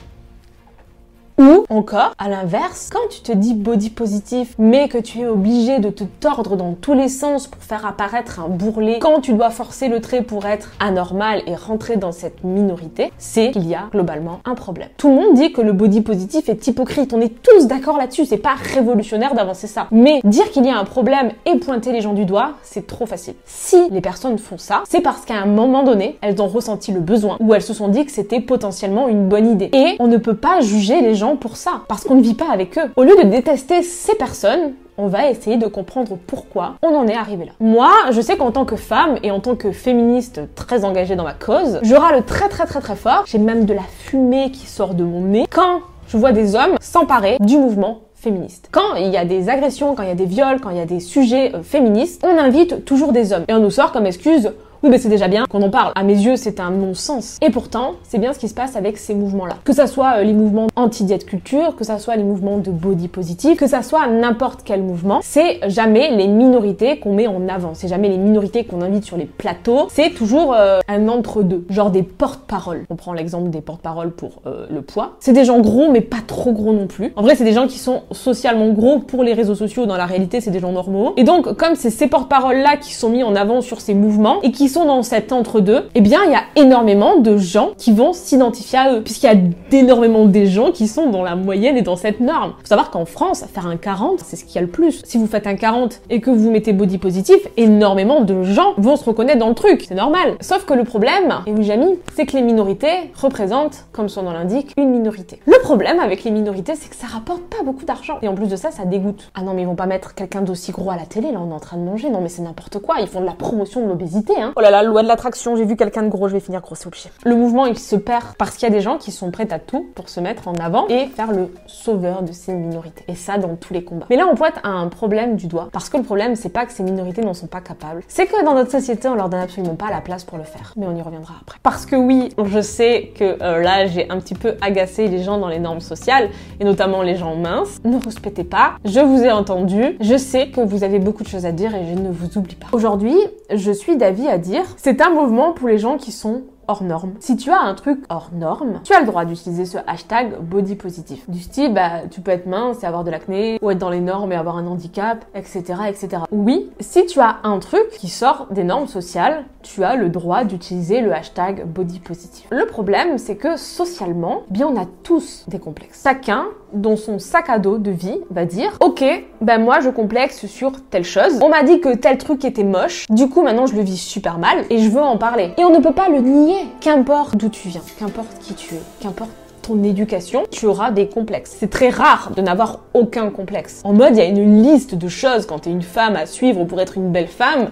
ou 1.38 1.66
encore, 1.70 2.14
à 2.18 2.30
l'inverse, 2.30 2.90
quand 2.92 3.08
tu 3.10 3.22
te 3.22 3.32
dis 3.32 3.54
body 3.54 3.90
positif, 3.90 4.56
mais 4.58 4.88
que 4.88 4.98
tu 4.98 5.20
es 5.20 5.28
obligé 5.28 5.80
de 5.80 5.90
te 5.90 6.04
tordre 6.04 6.56
dans 6.56 6.74
tous 6.74 6.94
les 6.94 7.10
sens 7.10 7.48
pour 7.48 7.62
faire 7.62 7.86
apparaître 7.86 8.40
un 8.40 8.48
bourrelet, 8.48 9.00
quand 9.00 9.20
tu 9.22 9.34
dois 9.34 9.50
forcer 9.50 9.88
le 9.88 10.00
trait 10.00 10.22
pour 10.22 10.46
être 10.46 10.72
anormal 10.80 11.42
et 11.48 11.56
rentrer 11.56 11.98
dans 11.98 12.12
cette 12.12 12.44
minorité, 12.44 13.12
c'est 13.18 13.52
qu'il 13.52 13.68
y 13.68 13.76
a 13.76 13.90
globalement 13.92 14.40
un 14.46 14.56
problème. 14.56 14.90
Tout 14.98 15.10
le 15.10 15.16
monde 15.16 15.34
dit 15.34 15.52
que 15.52 15.62
le 15.62 15.74
body 15.74 16.02
positif 16.02 16.48
est 16.48 16.68
hypocrite, 16.68 17.14
on 17.14 17.20
est 17.20 17.42
tous 17.42 17.68
d'accord 17.68 17.98
là-dessus, 17.98 18.26
c'est 18.26 18.38
pas 18.38 18.56
révolutionnaire 18.74 19.34
d'avancer 19.34 19.68
ça. 19.68 19.88
Mais 19.92 20.22
dire 20.24 20.50
qu'il 20.52 20.66
y 20.66 20.70
a 20.70 20.78
un 20.78 20.86
problème 20.86 21.32
et 21.46 21.58
pointer 21.58 21.92
les 21.92 22.02
gens 22.02 22.14
du 22.14 22.26
doigt, 22.26 22.54
c'est 22.64 22.88
trop 22.88 23.06
facile. 23.06 23.36
Si 23.46 23.90
les 23.90 24.02
personnes 24.02 24.38
font 24.38 24.58
ça, 24.58 24.84
c'est 24.88 25.02
parce 25.02 25.26
qu'à 25.26 25.36
un 25.36 25.48
moment 25.48 25.84
donné, 25.84 26.18
elles 26.22 26.42
ont 26.42 26.48
ressenti 26.48 26.92
le 26.92 27.02
besoin 27.02 27.38
ou 27.40 27.54
elles 27.54 27.62
se 27.62 27.74
sont 27.74 27.90
dit 27.90 28.06
que 28.06 28.12
c'était 28.12 28.40
potentiellement 28.40 29.08
une 29.10 29.28
bonne 29.28 29.50
idée. 29.50 29.70
Et 29.74 29.96
on 30.00 30.08
ne 30.08 30.18
peut 30.18 30.36
pas 30.36 30.62
juger 30.62 31.02
les 31.02 31.16
gens 31.16 31.25
pour 31.36 31.58
ça, 31.58 31.82
parce 31.88 32.04
qu'on 32.04 32.16
ne 32.16 32.22
vit 32.22 32.36
pas 32.36 32.52
avec 32.52 32.78
eux. 32.78 32.92
Au 32.96 33.04
lieu 33.04 33.16
de 33.22 33.28
détester 33.28 33.82
ces 33.82 34.16
personnes, 34.16 34.74
on 34.98 35.08
va 35.08 35.30
essayer 35.30 35.58
de 35.58 35.68
comprendre 35.68 36.18
pourquoi 36.28 36.76
on 36.82 36.96
en 36.96 37.08
est 37.08 37.16
arrivé 37.16 37.46
là. 37.46 37.52
Moi, 37.60 37.92
je 38.12 38.22
sais 38.22 38.38
qu'en 38.38 38.52
tant 38.52 38.66
que 38.66 38.76
femme 38.76 39.18
et 39.24 39.32
en 39.32 39.40
tant 39.40 39.56
que 39.56 39.72
féministe 39.72 40.42
très 40.56 40.86
engagée 40.86 41.16
dans 41.16 41.24
ma 41.24 41.34
cause, 41.34 41.80
je 41.82 41.96
râle 41.96 42.24
très 42.24 42.48
très 42.48 42.66
très 42.66 42.80
très 42.80 42.96
fort. 42.96 43.24
J'ai 43.26 43.40
même 43.40 43.66
de 43.66 43.74
la 43.74 43.82
fumée 43.82 44.52
qui 44.52 44.68
sort 44.68 44.94
de 44.94 45.04
mon 45.04 45.22
nez 45.22 45.48
quand 45.50 45.82
je 46.08 46.18
vois 46.18 46.32
des 46.32 46.56
hommes 46.56 46.76
s'emparer 46.80 47.38
du 47.40 47.58
mouvement 47.58 48.02
féministe. 48.14 48.70
Quand 48.72 48.96
il 48.96 49.10
y 49.10 49.18
a 49.18 49.26
des 49.26 49.50
agressions, 49.50 49.94
quand 49.94 50.04
il 50.04 50.10
y 50.10 50.12
a 50.12 50.16
des 50.16 50.26
viols, 50.26 50.60
quand 50.60 50.72
il 50.72 50.78
y 50.78 50.82
a 50.82 50.86
des 50.86 51.00
sujets 51.00 51.54
euh, 51.54 51.62
féministes, 51.62 52.26
on 52.26 52.38
invite 52.38 52.84
toujours 52.86 53.12
des 53.12 53.34
hommes. 53.34 53.44
Et 53.48 53.54
on 53.54 53.60
nous 53.60 53.70
sort 53.70 53.92
comme 53.92 54.06
excuse 54.08 54.52
c'est 54.98 55.10
déjà 55.10 55.28
bien 55.28 55.46
qu'on 55.50 55.62
en 55.62 55.70
parle. 55.70 55.92
À 55.96 56.04
mes 56.04 56.14
yeux, 56.14 56.36
c'est 56.36 56.60
un 56.60 56.72
non-sens. 56.72 57.38
Et 57.42 57.50
pourtant, 57.50 57.94
c'est 58.04 58.20
bien 58.20 58.34
ce 58.34 58.40
qui 58.40 58.48
se 58.48 58.54
passe 58.54 58.76
avec 58.76 58.98
ces 58.98 59.16
mouvements-là. 59.16 59.56
Que 59.64 59.74
ça 59.74 59.88
soit 59.88 60.18
euh, 60.18 60.24
les 60.24 60.34
mouvements 60.34 60.68
anti-diète 60.76 61.26
culture, 61.26 61.76
que 61.76 61.84
ça 61.84 62.00
soit 62.00 62.16
les 62.16 62.24
mouvements 62.24 62.58
de 62.58 62.72
body 62.72 63.08
positive, 63.08 63.58
que 63.58 63.68
ça 63.68 63.82
soit 63.82 64.08
n'importe 64.08 64.62
quel 64.64 64.82
mouvement, 64.82 65.20
c'est 65.24 65.60
jamais 65.70 66.16
les 66.16 66.28
minorités 66.28 67.00
qu'on 67.00 67.14
met 67.14 67.28
en 67.28 67.48
avant. 67.50 67.74
C'est 67.74 67.88
jamais 67.88 68.10
les 68.10 68.18
minorités 68.18 68.64
qu'on 68.64 68.82
invite 68.82 69.04
sur 69.04 69.18
les 69.18 69.26
plateaux. 69.26 69.88
C'est 69.90 70.12
toujours 70.12 70.54
euh, 70.54 70.80
un 70.88 71.08
entre-deux. 71.08 71.66
Genre 71.70 71.92
des 71.92 72.04
porte-paroles. 72.04 72.86
On 72.90 72.96
prend 72.96 73.14
l'exemple 73.14 73.50
des 73.50 73.62
porte-paroles 73.62 74.12
pour 74.12 74.42
euh, 74.46 74.68
le 74.70 74.82
poids. 74.82 75.16
C'est 75.20 75.34
des 75.34 75.46
gens 75.46 75.60
gros, 75.60 75.92
mais 75.92 76.02
pas 76.02 76.22
trop 76.26 76.52
gros 76.52 76.74
non 76.74 76.88
plus. 76.88 77.12
En 77.16 77.22
vrai, 77.22 77.36
c'est 77.36 77.44
des 77.44 77.54
gens 77.54 77.68
qui 77.68 77.80
sont 77.80 78.04
socialement 78.12 78.70
gros 78.70 79.00
pour 79.00 79.24
les 79.24 79.34
réseaux 79.34 79.56
sociaux. 79.56 79.86
Dans 79.86 79.98
la 79.98 80.06
réalité, 80.06 80.42
c'est 80.42 80.52
des 80.52 80.60
gens 80.60 80.72
normaux. 80.72 81.14
Et 81.18 81.24
donc, 81.24 81.54
comme 81.56 81.76
c'est 81.76 81.90
ces 81.90 82.08
porte-paroles-là 82.08 82.78
qui 82.78 82.94
sont 82.94 83.10
mis 83.10 83.24
en 83.24 83.36
avant 83.36 83.62
sur 83.62 83.82
ces 83.82 83.94
mouvements 83.94 84.42
et 84.42 84.52
qui 84.52 84.70
sont 84.70 84.75
dans 84.84 85.04
cet 85.04 85.32
entre-deux, 85.32 85.88
eh 85.96 86.02
bien, 86.02 86.20
il 86.26 86.32
y 86.32 86.36
a 86.36 86.44
énormément 86.58 87.18
de 87.18 87.38
gens 87.38 87.70
qui 87.78 87.94
vont 87.94 88.12
s'identifier 88.12 88.80
à 88.80 88.94
eux, 88.94 89.02
puisqu'il 89.02 89.28
y 89.28 89.30
a 89.30 89.38
énormément 89.72 90.26
des 90.26 90.48
gens 90.48 90.72
qui 90.72 90.90
sont 90.90 91.10
dans 91.10 91.24
la 91.24 91.38
moyenne 91.38 91.78
et 91.78 91.82
dans 91.82 91.96
cette 91.96 92.20
norme. 92.20 92.54
Faut 92.60 92.68
savoir 92.68 92.92
qu'en 92.92 93.06
France, 93.06 93.46
faire 93.54 93.68
un 93.68 93.78
40, 93.78 94.20
c'est 94.20 94.36
ce 94.36 94.44
qu'il 94.44 94.56
y 94.56 94.58
a 94.58 94.62
le 94.62 94.68
plus. 94.68 95.02
Si 95.06 95.18
vous 95.18 95.28
faites 95.28 95.48
un 95.48 95.56
40 95.56 96.02
et 96.10 96.20
que 96.20 96.30
vous 96.30 96.52
mettez 96.52 96.74
body 96.74 96.98
positif, 96.98 97.38
énormément 97.56 98.22
de 98.22 98.44
gens 98.44 98.74
vont 98.78 98.98
se 98.98 99.06
reconnaître 99.06 99.40
dans 99.40 99.50
le 99.50 99.56
truc. 99.56 99.86
C'est 99.88 99.96
normal. 99.96 100.36
Sauf 100.42 100.66
que 100.66 100.74
le 100.74 100.84
problème, 100.84 101.36
et 101.46 101.52
oui, 101.52 101.64
Jamy, 101.64 102.00
c'est 102.16 102.26
que 102.26 102.36
les 102.36 102.42
minorités 102.42 103.12
représentent, 103.16 103.86
comme 103.92 104.10
son 104.10 104.24
nom 104.24 104.32
l'indique, 104.32 104.74
une 104.78 104.90
minorité. 104.90 105.40
Le 105.46 105.62
problème 105.62 106.00
avec 106.00 106.24
les 106.24 106.32
minorités, 106.32 106.74
c'est 106.76 106.90
que 106.90 106.96
ça 106.96 107.08
rapporte 107.08 107.44
pas 107.44 107.64
beaucoup 107.64 107.86
d'argent. 107.86 108.18
Et 108.22 108.28
en 108.28 108.34
plus 108.34 108.48
de 108.48 108.56
ça, 108.56 108.72
ça 108.72 108.86
dégoûte. 108.86 109.30
Ah 109.36 109.44
non, 109.44 109.54
mais 109.54 109.62
ils 109.62 109.68
vont 109.68 109.76
pas 109.76 109.86
mettre 109.86 110.16
quelqu'un 110.16 110.42
d'aussi 110.42 110.72
gros 110.72 110.90
à 110.90 110.96
la 110.96 111.06
télé, 111.06 111.32
là, 111.32 111.40
on 111.46 111.52
est 111.52 111.54
en 111.54 111.60
train 111.60 111.78
de 111.78 111.84
manger. 111.84 112.10
Non, 112.10 112.22
mais 112.22 112.30
c'est 112.30 112.42
n'importe 112.42 112.80
quoi. 112.80 112.96
Ils 113.00 113.08
font 113.08 113.22
de 113.22 113.26
la 113.26 113.34
promotion 113.34 113.82
de 113.82 113.88
l'obésité, 113.88 114.34
hein. 114.42 114.54
Oh 114.58 114.62
là 114.62 114.72
là, 114.72 114.84
loi 114.84 115.04
de 115.04 115.10
l'attraction, 115.10 115.58
j'ai 115.58 115.66
vu 115.66 115.76
quelqu'un 115.76 116.04
de 116.04 116.08
gros, 116.08 116.30
je 116.30 116.34
vais 116.34 116.40
finir 116.40 116.62
grosse 116.62 116.88
au 116.88 116.90
pied. 116.90 117.12
Le 117.26 117.36
mouvement, 117.36 117.66
il 117.66 117.78
se 117.78 117.98
perd 117.98 118.38
parce 118.38 118.56
qu'il 118.56 118.70
y 118.70 118.72
a 118.72 118.74
des 118.74 118.80
gens 118.80 118.98
qui 118.98 119.12
sont 119.12 119.30
prêts 119.30 119.52
à 119.52 119.60
tout 119.60 119.86
pour 119.96 120.08
se 120.08 120.22
mettre 120.22 120.48
en 120.48 120.54
avant 120.54 120.88
et 120.88 121.08
faire 121.08 121.34
le 121.34 121.54
sauveur 121.68 122.24
de 122.24 122.32
ces 122.32 122.54
minorités. 122.54 123.04
Et 123.10 123.16
ça 123.16 123.38
dans 123.38 123.58
tous 123.58 123.74
les 123.74 123.84
combats. 123.84 124.06
Mais 124.10 124.16
là, 124.16 124.26
on 124.32 124.36
pointe 124.36 124.56
à 124.64 124.70
un 124.70 124.88
problème 124.88 125.36
du 125.36 125.48
doigt. 125.48 125.68
Parce 125.74 125.90
que 125.90 125.98
le 125.98 126.04
problème, 126.04 126.38
c'est 126.38 126.48
pas 126.48 126.66
que 126.66 126.72
ces 126.72 126.84
minorités 126.84 127.22
n'en 127.22 127.34
sont 127.34 127.48
pas 127.48 127.60
capables. 127.60 128.02
C'est 128.08 128.28
que 128.28 128.46
dans 128.46 128.54
notre 128.54 128.72
société, 128.72 129.10
on 129.10 129.16
leur 129.16 129.28
donne 129.28 129.42
absolument 129.42 129.76
pas 129.76 129.90
la 129.90 130.00
place 130.00 130.24
pour 130.24 130.38
le 130.38 130.46
faire. 130.46 130.72
Mais 130.78 130.88
on 130.88 130.96
y 130.96 131.02
reviendra 131.02 131.34
après. 131.42 131.60
Parce 131.62 131.86
que 131.86 131.98
oui, 131.98 132.30
je 132.42 132.62
sais 132.62 133.12
que 133.14 133.38
euh, 133.42 133.62
là, 133.62 133.88
j'ai 133.88 134.10
un 134.10 134.22
petit 134.22 134.36
peu 134.36 134.56
agacé 134.62 135.10
les 135.10 135.22
gens 135.22 135.38
dans 135.38 135.50
les 135.50 135.60
normes 135.60 135.82
sociales, 135.82 136.30
et 136.62 136.64
notamment 136.64 137.02
les 137.02 137.18
gens 137.18 137.36
minces. 137.36 137.82
Ne 137.84 137.98
respectez 137.98 138.46
pas. 138.46 138.76
Je 138.86 139.02
vous 139.02 139.22
ai 139.22 139.34
entendu. 139.34 139.98
Je 140.00 140.16
sais 140.16 140.48
que 140.48 140.62
vous 140.62 140.86
avez 140.86 141.00
beaucoup 141.00 141.24
de 141.24 141.28
choses 141.28 141.46
à 141.46 141.52
dire 141.52 141.76
et 141.76 141.84
je 141.88 142.00
ne 142.00 142.10
vous 142.10 142.38
oublie 142.38 142.56
pas. 142.56 142.68
Aujourd'hui, 142.72 143.18
je 143.54 143.72
suis 143.74 143.98
d'avis 143.98 144.30
à 144.30 144.38
c'est 144.78 145.02
un 145.02 145.10
mouvement 145.10 145.54
pour 145.54 145.68
les 145.68 145.78
gens 145.78 145.98
qui 145.98 146.12
sont 146.12 146.44
hors 146.68 146.84
norme. 146.84 147.14
Si 147.20 147.36
tu 147.38 147.52
as 147.52 147.60
un 147.60 147.74
truc 147.74 148.04
hors 148.10 148.30
norme, 148.34 148.82
tu 148.84 148.94
as 148.94 149.00
le 149.00 149.06
droit 149.06 149.26
d'utiliser 149.26 149.66
ce 149.66 149.78
hashtag 149.88 150.40
body 150.42 150.76
positif. 150.76 151.30
Du 151.30 151.40
style, 151.40 151.74
bah, 151.74 152.08
tu 152.10 152.22
peux 152.22 152.32
être 152.32 152.48
mince 152.48 152.84
et 152.84 152.86
avoir 152.88 153.04
de 153.04 153.12
l'acné, 153.12 153.60
ou 153.62 153.72
être 153.72 153.78
dans 153.78 153.90
les 153.90 154.00
normes 154.00 154.32
et 154.32 154.36
avoir 154.36 154.58
un 154.58 154.68
handicap, 154.68 155.26
etc., 155.34 155.64
etc. 155.88 156.24
Oui, 156.32 156.72
si 156.80 157.06
tu 157.06 157.20
as 157.20 157.38
un 157.44 157.60
truc 157.60 157.90
qui 157.92 158.10
sort 158.10 158.48
des 158.52 158.64
normes 158.64 158.88
sociales, 158.88 159.46
tu 159.62 159.84
as 159.84 159.96
le 159.96 160.10
droit 160.10 160.44
d'utiliser 160.44 161.02
le 161.02 161.14
hashtag 161.14 161.66
body 161.66 162.00
positif. 162.00 162.48
Le 162.52 162.66
problème, 162.66 163.18
c'est 163.18 163.36
que 163.36 163.58
socialement, 163.58 164.44
bien, 164.50 164.68
on 164.68 164.80
a 164.80 164.86
tous 165.04 165.46
des 165.48 165.60
complexes. 165.60 166.02
Chacun, 166.04 166.46
dans 166.76 166.98
son 166.98 167.20
sac 167.20 167.50
à 167.50 167.58
dos 167.58 167.78
de 167.78 167.92
vie, 167.92 168.20
va 168.30 168.46
dire, 168.46 168.78
ok, 168.82 169.04
ben 169.42 169.58
moi, 169.60 169.80
je 169.80 169.90
complexe 169.90 170.46
sur 170.46 170.74
telle 170.90 171.04
chose. 171.04 171.40
On 171.42 171.50
m'a 171.50 171.64
dit 171.64 171.80
que 171.80 171.96
tel 171.96 172.18
truc 172.18 172.46
était 172.46 172.64
moche. 172.64 173.06
Du 173.10 173.30
coup, 173.30 173.42
maintenant, 173.42 173.66
je 173.66 173.76
le 173.76 173.82
vis 173.82 173.98
super 173.98 174.38
mal 174.38 174.66
et 174.70 174.80
je 174.80 174.90
veux 174.90 175.02
en 175.02 175.18
parler. 175.18 175.52
Et 175.58 175.64
on 175.64 175.72
ne 175.72 175.80
peut 175.80 175.94
pas 175.94 176.10
le 176.10 176.20
nier 176.20 176.68
Qu'importe 176.82 177.38
d'où 177.38 177.50
tu 177.50 177.70
viens, 177.70 177.82
qu'importe 177.98 178.38
qui 178.40 178.54
tu 178.54 178.76
es, 178.76 178.82
qu'importe 179.00 179.32
ton 179.62 179.84
éducation, 179.84 180.44
tu 180.52 180.68
auras 180.68 180.92
des 180.92 181.08
complexes. 181.08 181.56
C'est 181.58 181.70
très 181.70 181.90
rare 181.90 182.32
de 182.36 182.42
n'avoir 182.42 182.82
aucun 182.94 183.30
complexe. 183.32 183.82
En 183.84 183.94
mode, 183.94 184.16
il 184.16 184.20
y 184.20 184.22
a 184.22 184.26
une 184.26 184.62
liste 184.62 184.94
de 184.94 185.08
choses 185.08 185.48
quand 185.48 185.60
t'es 185.60 185.72
une 185.72 185.82
femme 185.82 186.16
à 186.16 186.28
suivre 186.28 186.66
pour 186.66 186.80
être 186.82 186.98
une 186.98 187.12
belle 187.12 187.28
femme 187.28 187.70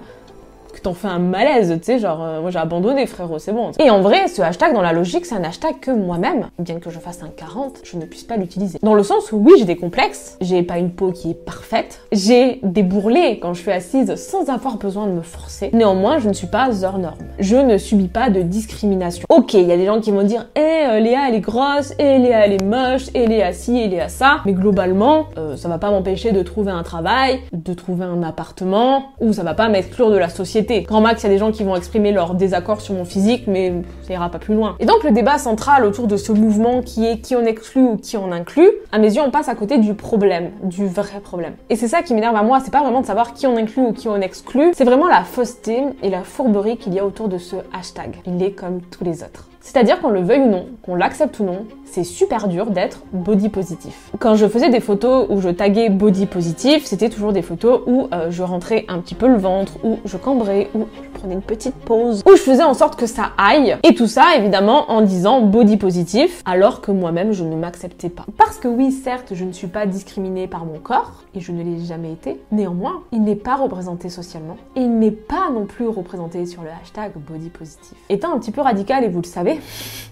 t'en 0.84 0.94
fais 0.94 1.08
un 1.08 1.20
malaise, 1.20 1.74
tu 1.80 1.86
sais, 1.86 2.00
genre, 2.00 2.22
euh, 2.22 2.42
moi 2.42 2.52
j'ai 2.52 2.60
abandonné, 2.60 3.08
frérot, 3.08 3.40
c'est 3.40 3.54
bon. 3.54 3.72
Et 3.80 3.90
en 3.90 4.02
vrai, 4.02 4.28
ce 4.28 4.42
hashtag, 4.42 4.74
dans 4.74 4.82
la 4.82 4.94
logique, 4.94 5.26
c'est 5.26 5.36
un 5.36 5.44
hashtag 5.44 5.80
que 5.80 5.92
moi-même, 5.92 6.50
bien 6.60 6.80
que 6.80 6.90
je 6.90 7.00
fasse 7.00 7.24
un 7.24 7.30
40, 7.30 7.80
je 7.84 7.98
ne 7.98 8.06
puisse 8.06 8.24
pas 8.24 8.36
l'utiliser. 8.36 8.80
Dans 8.84 8.94
le 8.94 9.04
sens 9.04 9.32
où, 9.32 9.38
oui, 9.38 9.54
j'ai 9.58 9.66
des 9.66 9.78
complexes, 9.78 10.38
j'ai 10.42 10.62
pas 10.62 10.78
une 10.78 10.92
peau 10.92 11.12
qui 11.12 11.32
est 11.32 11.46
parfaite, 11.46 12.02
j'ai 12.12 12.60
des 12.64 12.84
bourrelets 12.84 13.40
quand 13.40 13.54
je 13.54 13.62
suis 13.62 13.72
assise 13.72 14.14
sans 14.16 14.50
avoir 14.50 14.78
besoin 14.78 15.08
de 15.08 15.14
me 15.14 15.22
forcer. 15.22 15.70
Néanmoins, 15.74 16.20
je 16.20 16.28
ne 16.28 16.34
suis 16.34 16.48
pas 16.48 16.84
hors 16.84 17.00
norme. 17.00 17.16
Je 17.40 17.56
ne 17.56 17.78
subis 17.78 18.10
pas 18.10 18.30
de 18.30 18.42
discrimination. 18.42 19.26
Ok, 19.30 19.54
il 19.54 19.66
y 19.66 19.72
a 19.72 19.78
des 19.78 19.86
gens 19.86 20.02
qui 20.02 20.12
vont 20.12 20.24
dire, 20.24 20.48
eh, 20.56 21.00
Léa, 21.00 21.30
elle 21.30 21.36
est 21.36 21.40
grosse, 21.40 21.94
eh, 21.98 22.18
Léa, 22.18 22.46
elle 22.46 22.54
est 22.54 22.64
moche, 22.64 23.04
eh, 23.14 23.26
Léa, 23.26 23.54
ci, 23.54 23.80
eh, 23.80 23.88
Léa, 23.88 24.10
ça. 24.10 24.42
Mais 24.46 24.54
globalement, 24.54 25.28
euh, 25.38 25.56
ça 25.56 25.70
va 25.70 25.78
pas 25.78 25.92
m'empêcher 25.92 26.34
de 26.34 26.42
trouver 26.44 26.72
un 26.72 26.84
travail, 26.84 27.40
de 27.54 27.74
trouver 27.74 28.06
un 28.06 28.22
appartement, 28.22 29.06
ou 29.22 29.32
ça 29.32 29.44
va 29.44 29.54
pas 29.54 29.70
m'exclure 29.70 30.12
de 30.12 30.18
la 30.18 30.30
société 30.30 30.73
Grand 30.82 31.02
max, 31.02 31.24
il 31.24 31.28
y 31.28 31.30
a 31.30 31.34
des 31.34 31.38
gens 31.38 31.52
qui 31.52 31.64
vont 31.64 31.76
exprimer 31.76 32.12
leur 32.12 32.36
désaccord 32.36 32.82
sur 32.82 32.94
mon 32.94 33.06
physique, 33.06 33.46
mais 33.48 33.74
ça 34.02 34.14
ira 34.14 34.30
pas 34.30 34.40
plus 34.40 34.56
loin. 34.56 34.76
Et 34.80 34.86
donc 34.86 35.04
le 35.04 35.12
débat 35.12 35.38
central 35.38 35.86
autour 35.86 36.08
de 36.08 36.18
ce 36.18 36.32
mouvement 36.32 36.82
qui 36.82 37.06
est 37.06 37.20
qui 37.20 37.36
on 37.36 37.46
exclut 37.46 37.84
ou 37.84 37.98
qui 37.98 38.18
on 38.18 38.32
inclut, 38.32 38.70
à 38.92 38.98
mes 38.98 39.16
yeux, 39.16 39.22
on 39.26 39.32
passe 39.32 39.50
à 39.50 39.56
côté 39.56 39.78
du 39.78 39.94
problème, 39.94 40.52
du 40.64 40.88
vrai 40.88 41.20
problème. 41.22 41.54
Et 41.70 41.76
c'est 41.76 41.88
ça 41.88 42.02
qui 42.02 42.14
m'énerve 42.14 42.36
à 42.36 42.44
moi, 42.44 42.60
c'est 42.64 42.72
pas 42.72 42.82
vraiment 42.82 43.02
de 43.02 43.06
savoir 43.06 43.34
qui 43.34 43.48
on 43.48 43.56
inclut 43.56 43.84
ou 43.84 43.94
qui 43.94 44.08
on 44.08 44.18
exclut, 44.18 44.72
c'est 44.74 44.86
vraiment 44.86 45.08
la 45.08 45.24
fausseté 45.24 45.84
et 46.02 46.10
la 46.10 46.24
fourberie 46.24 46.78
qu'il 46.78 46.94
y 46.94 47.00
a 47.00 47.06
autour 47.06 47.28
de 47.28 47.38
ce 47.38 47.56
hashtag. 47.74 48.18
Il 48.26 48.42
est 48.42 48.52
comme 48.52 48.82
tous 48.82 49.04
les 49.04 49.24
autres. 49.24 49.50
C'est-à-dire 49.64 50.02
qu'on 50.02 50.10
le 50.10 50.22
veuille 50.22 50.42
ou 50.42 50.50
non, 50.50 50.66
qu'on 50.82 50.94
l'accepte 50.94 51.40
ou 51.40 51.46
non, 51.46 51.66
c'est 51.86 52.04
super 52.04 52.50
dur 52.50 52.72
d'être 52.72 53.00
body 53.14 53.48
positif. 53.48 54.12
Quand 54.20 54.36
je 54.36 54.46
faisais 54.48 54.70
des 54.70 54.82
photos 54.82 55.26
où 55.30 55.40
je 55.40 55.50
taguais 55.50 55.90
body 55.90 56.26
positif, 56.26 56.86
c'était 56.86 57.08
toujours 57.08 57.32
des 57.32 57.42
photos 57.42 57.82
où 57.88 58.08
euh, 58.14 58.30
je 58.30 58.44
rentrais 58.44 58.84
un 58.90 59.00
petit 59.00 59.16
peu 59.16 59.28
le 59.28 59.38
ventre, 59.38 59.78
où 59.84 60.00
je 60.04 60.18
cambrais, 60.18 60.70
où 60.76 60.86
je 61.02 61.10
prenais 61.18 61.36
une 61.36 61.42
petite 61.42 61.76
pause 61.76 62.24
où 62.26 62.32
je 62.32 62.42
faisais 62.42 62.64
en 62.64 62.74
sorte 62.74 62.98
que 62.98 63.06
ça 63.06 63.32
aille. 63.38 63.78
Et 63.84 63.96
tout 63.96 64.08
ça, 64.08 64.36
évidemment, 64.36 64.92
en 64.92 65.02
disant 65.02 65.42
body 65.42 65.78
positif, 65.78 66.42
alors 66.46 66.82
que 66.82 66.92
moi-même, 66.92 67.32
je 67.32 67.46
ne 67.46 67.56
m'acceptais 67.56 68.10
pas. 68.10 68.26
Parce 68.38 68.58
que 68.58 68.68
oui, 68.68 68.92
certes, 68.92 69.34
je 69.34 69.46
ne 69.46 69.54
suis 69.54 69.68
pas 69.68 69.86
discriminée 69.86 70.48
par 70.48 70.66
mon 70.66 70.80
corps, 70.80 71.24
et 71.36 71.40
je 71.40 71.52
ne 71.54 71.64
l'ai 71.64 71.86
jamais 71.86 72.12
été. 72.12 72.42
Néanmoins, 72.52 73.04
il 73.12 73.24
n'est 73.24 73.36
pas 73.36 73.56
représenté 73.56 74.10
socialement, 74.10 74.58
et 74.76 74.82
il 74.82 75.00
n'est 75.00 75.12
pas 75.12 75.50
non 75.54 75.66
plus 75.66 75.88
représenté 75.88 76.46
sur 76.48 76.64
le 76.64 76.70
hashtag 76.82 77.14
body 77.16 77.50
positif. 77.50 77.96
Étant 78.10 78.34
un 78.34 78.40
petit 78.40 78.52
peu 78.52 78.62
radical, 78.62 79.04
et 79.04 79.10
vous 79.10 79.22
le 79.22 79.28
savez, 79.28 79.53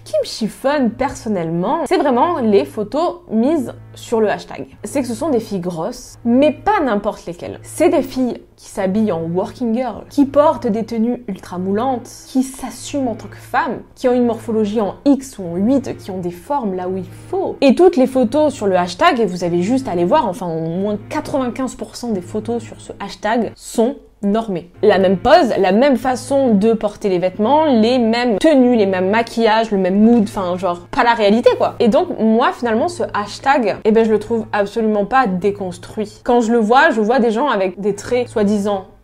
qui 0.04 0.14
me 0.20 0.26
chiffonne 0.26 0.90
personnellement, 0.90 1.84
c'est 1.86 1.96
vraiment 1.96 2.38
les 2.38 2.64
photos 2.64 3.20
mises 3.30 3.72
sur 3.94 4.20
le 4.20 4.30
hashtag. 4.30 4.66
C'est 4.84 5.02
que 5.02 5.08
ce 5.08 5.14
sont 5.14 5.30
des 5.30 5.40
filles 5.40 5.60
grosses, 5.60 6.18
mais 6.24 6.52
pas 6.52 6.80
n'importe 6.80 7.26
lesquelles. 7.26 7.60
C'est 7.62 7.88
des 7.88 8.02
filles 8.02 8.42
qui 8.62 8.68
s'habillent 8.68 9.10
en 9.10 9.22
working 9.22 9.74
girl, 9.74 10.04
qui 10.08 10.24
portent 10.24 10.68
des 10.68 10.84
tenues 10.84 11.24
ultra 11.26 11.58
moulantes, 11.58 12.08
qui 12.28 12.44
s'assument 12.44 13.08
en 13.08 13.14
tant 13.16 13.26
que 13.26 13.36
femmes, 13.36 13.80
qui 13.96 14.06
ont 14.06 14.14
une 14.14 14.24
morphologie 14.24 14.80
en 14.80 14.94
X 15.04 15.38
ou 15.38 15.42
en 15.42 15.56
8, 15.56 15.96
qui 15.96 16.12
ont 16.12 16.18
des 16.18 16.30
formes 16.30 16.74
là 16.74 16.88
où 16.88 16.96
il 16.96 17.08
faut. 17.28 17.56
Et 17.60 17.74
toutes 17.74 17.96
les 17.96 18.06
photos 18.06 18.54
sur 18.54 18.68
le 18.68 18.76
hashtag, 18.76 19.18
et 19.18 19.26
vous 19.26 19.42
avez 19.42 19.62
juste 19.62 19.88
à 19.88 19.96
les 19.96 20.04
voir, 20.04 20.28
enfin 20.28 20.46
au 20.46 20.60
moins 20.60 20.96
95% 21.10 22.12
des 22.12 22.20
photos 22.20 22.62
sur 22.62 22.80
ce 22.80 22.92
hashtag 23.00 23.50
sont 23.56 23.96
normé. 24.22 24.70
La 24.82 24.98
même 24.98 25.16
pose, 25.16 25.52
la 25.58 25.72
même 25.72 25.96
façon 25.96 26.54
de 26.54 26.72
porter 26.72 27.08
les 27.08 27.18
vêtements, 27.18 27.64
les 27.64 27.98
mêmes 27.98 28.38
tenues, 28.38 28.76
les 28.76 28.86
mêmes 28.86 29.10
maquillages, 29.10 29.70
le 29.70 29.78
même 29.78 30.00
mood, 30.00 30.24
enfin 30.24 30.56
genre 30.56 30.86
pas 30.90 31.04
la 31.04 31.14
réalité 31.14 31.50
quoi. 31.58 31.74
Et 31.80 31.88
donc 31.88 32.08
moi 32.18 32.52
finalement 32.52 32.88
ce 32.88 33.02
hashtag, 33.14 33.76
eh 33.84 33.90
ben 33.90 34.04
je 34.04 34.10
le 34.10 34.18
trouve 34.18 34.46
absolument 34.52 35.06
pas 35.06 35.26
déconstruit. 35.26 36.20
Quand 36.24 36.40
je 36.40 36.52
le 36.52 36.58
vois, 36.58 36.90
je 36.90 37.00
vois 37.00 37.18
des 37.18 37.30
gens 37.30 37.48
avec 37.48 37.80
des 37.80 37.94
traits 37.94 38.28
soi-disant 38.28 38.51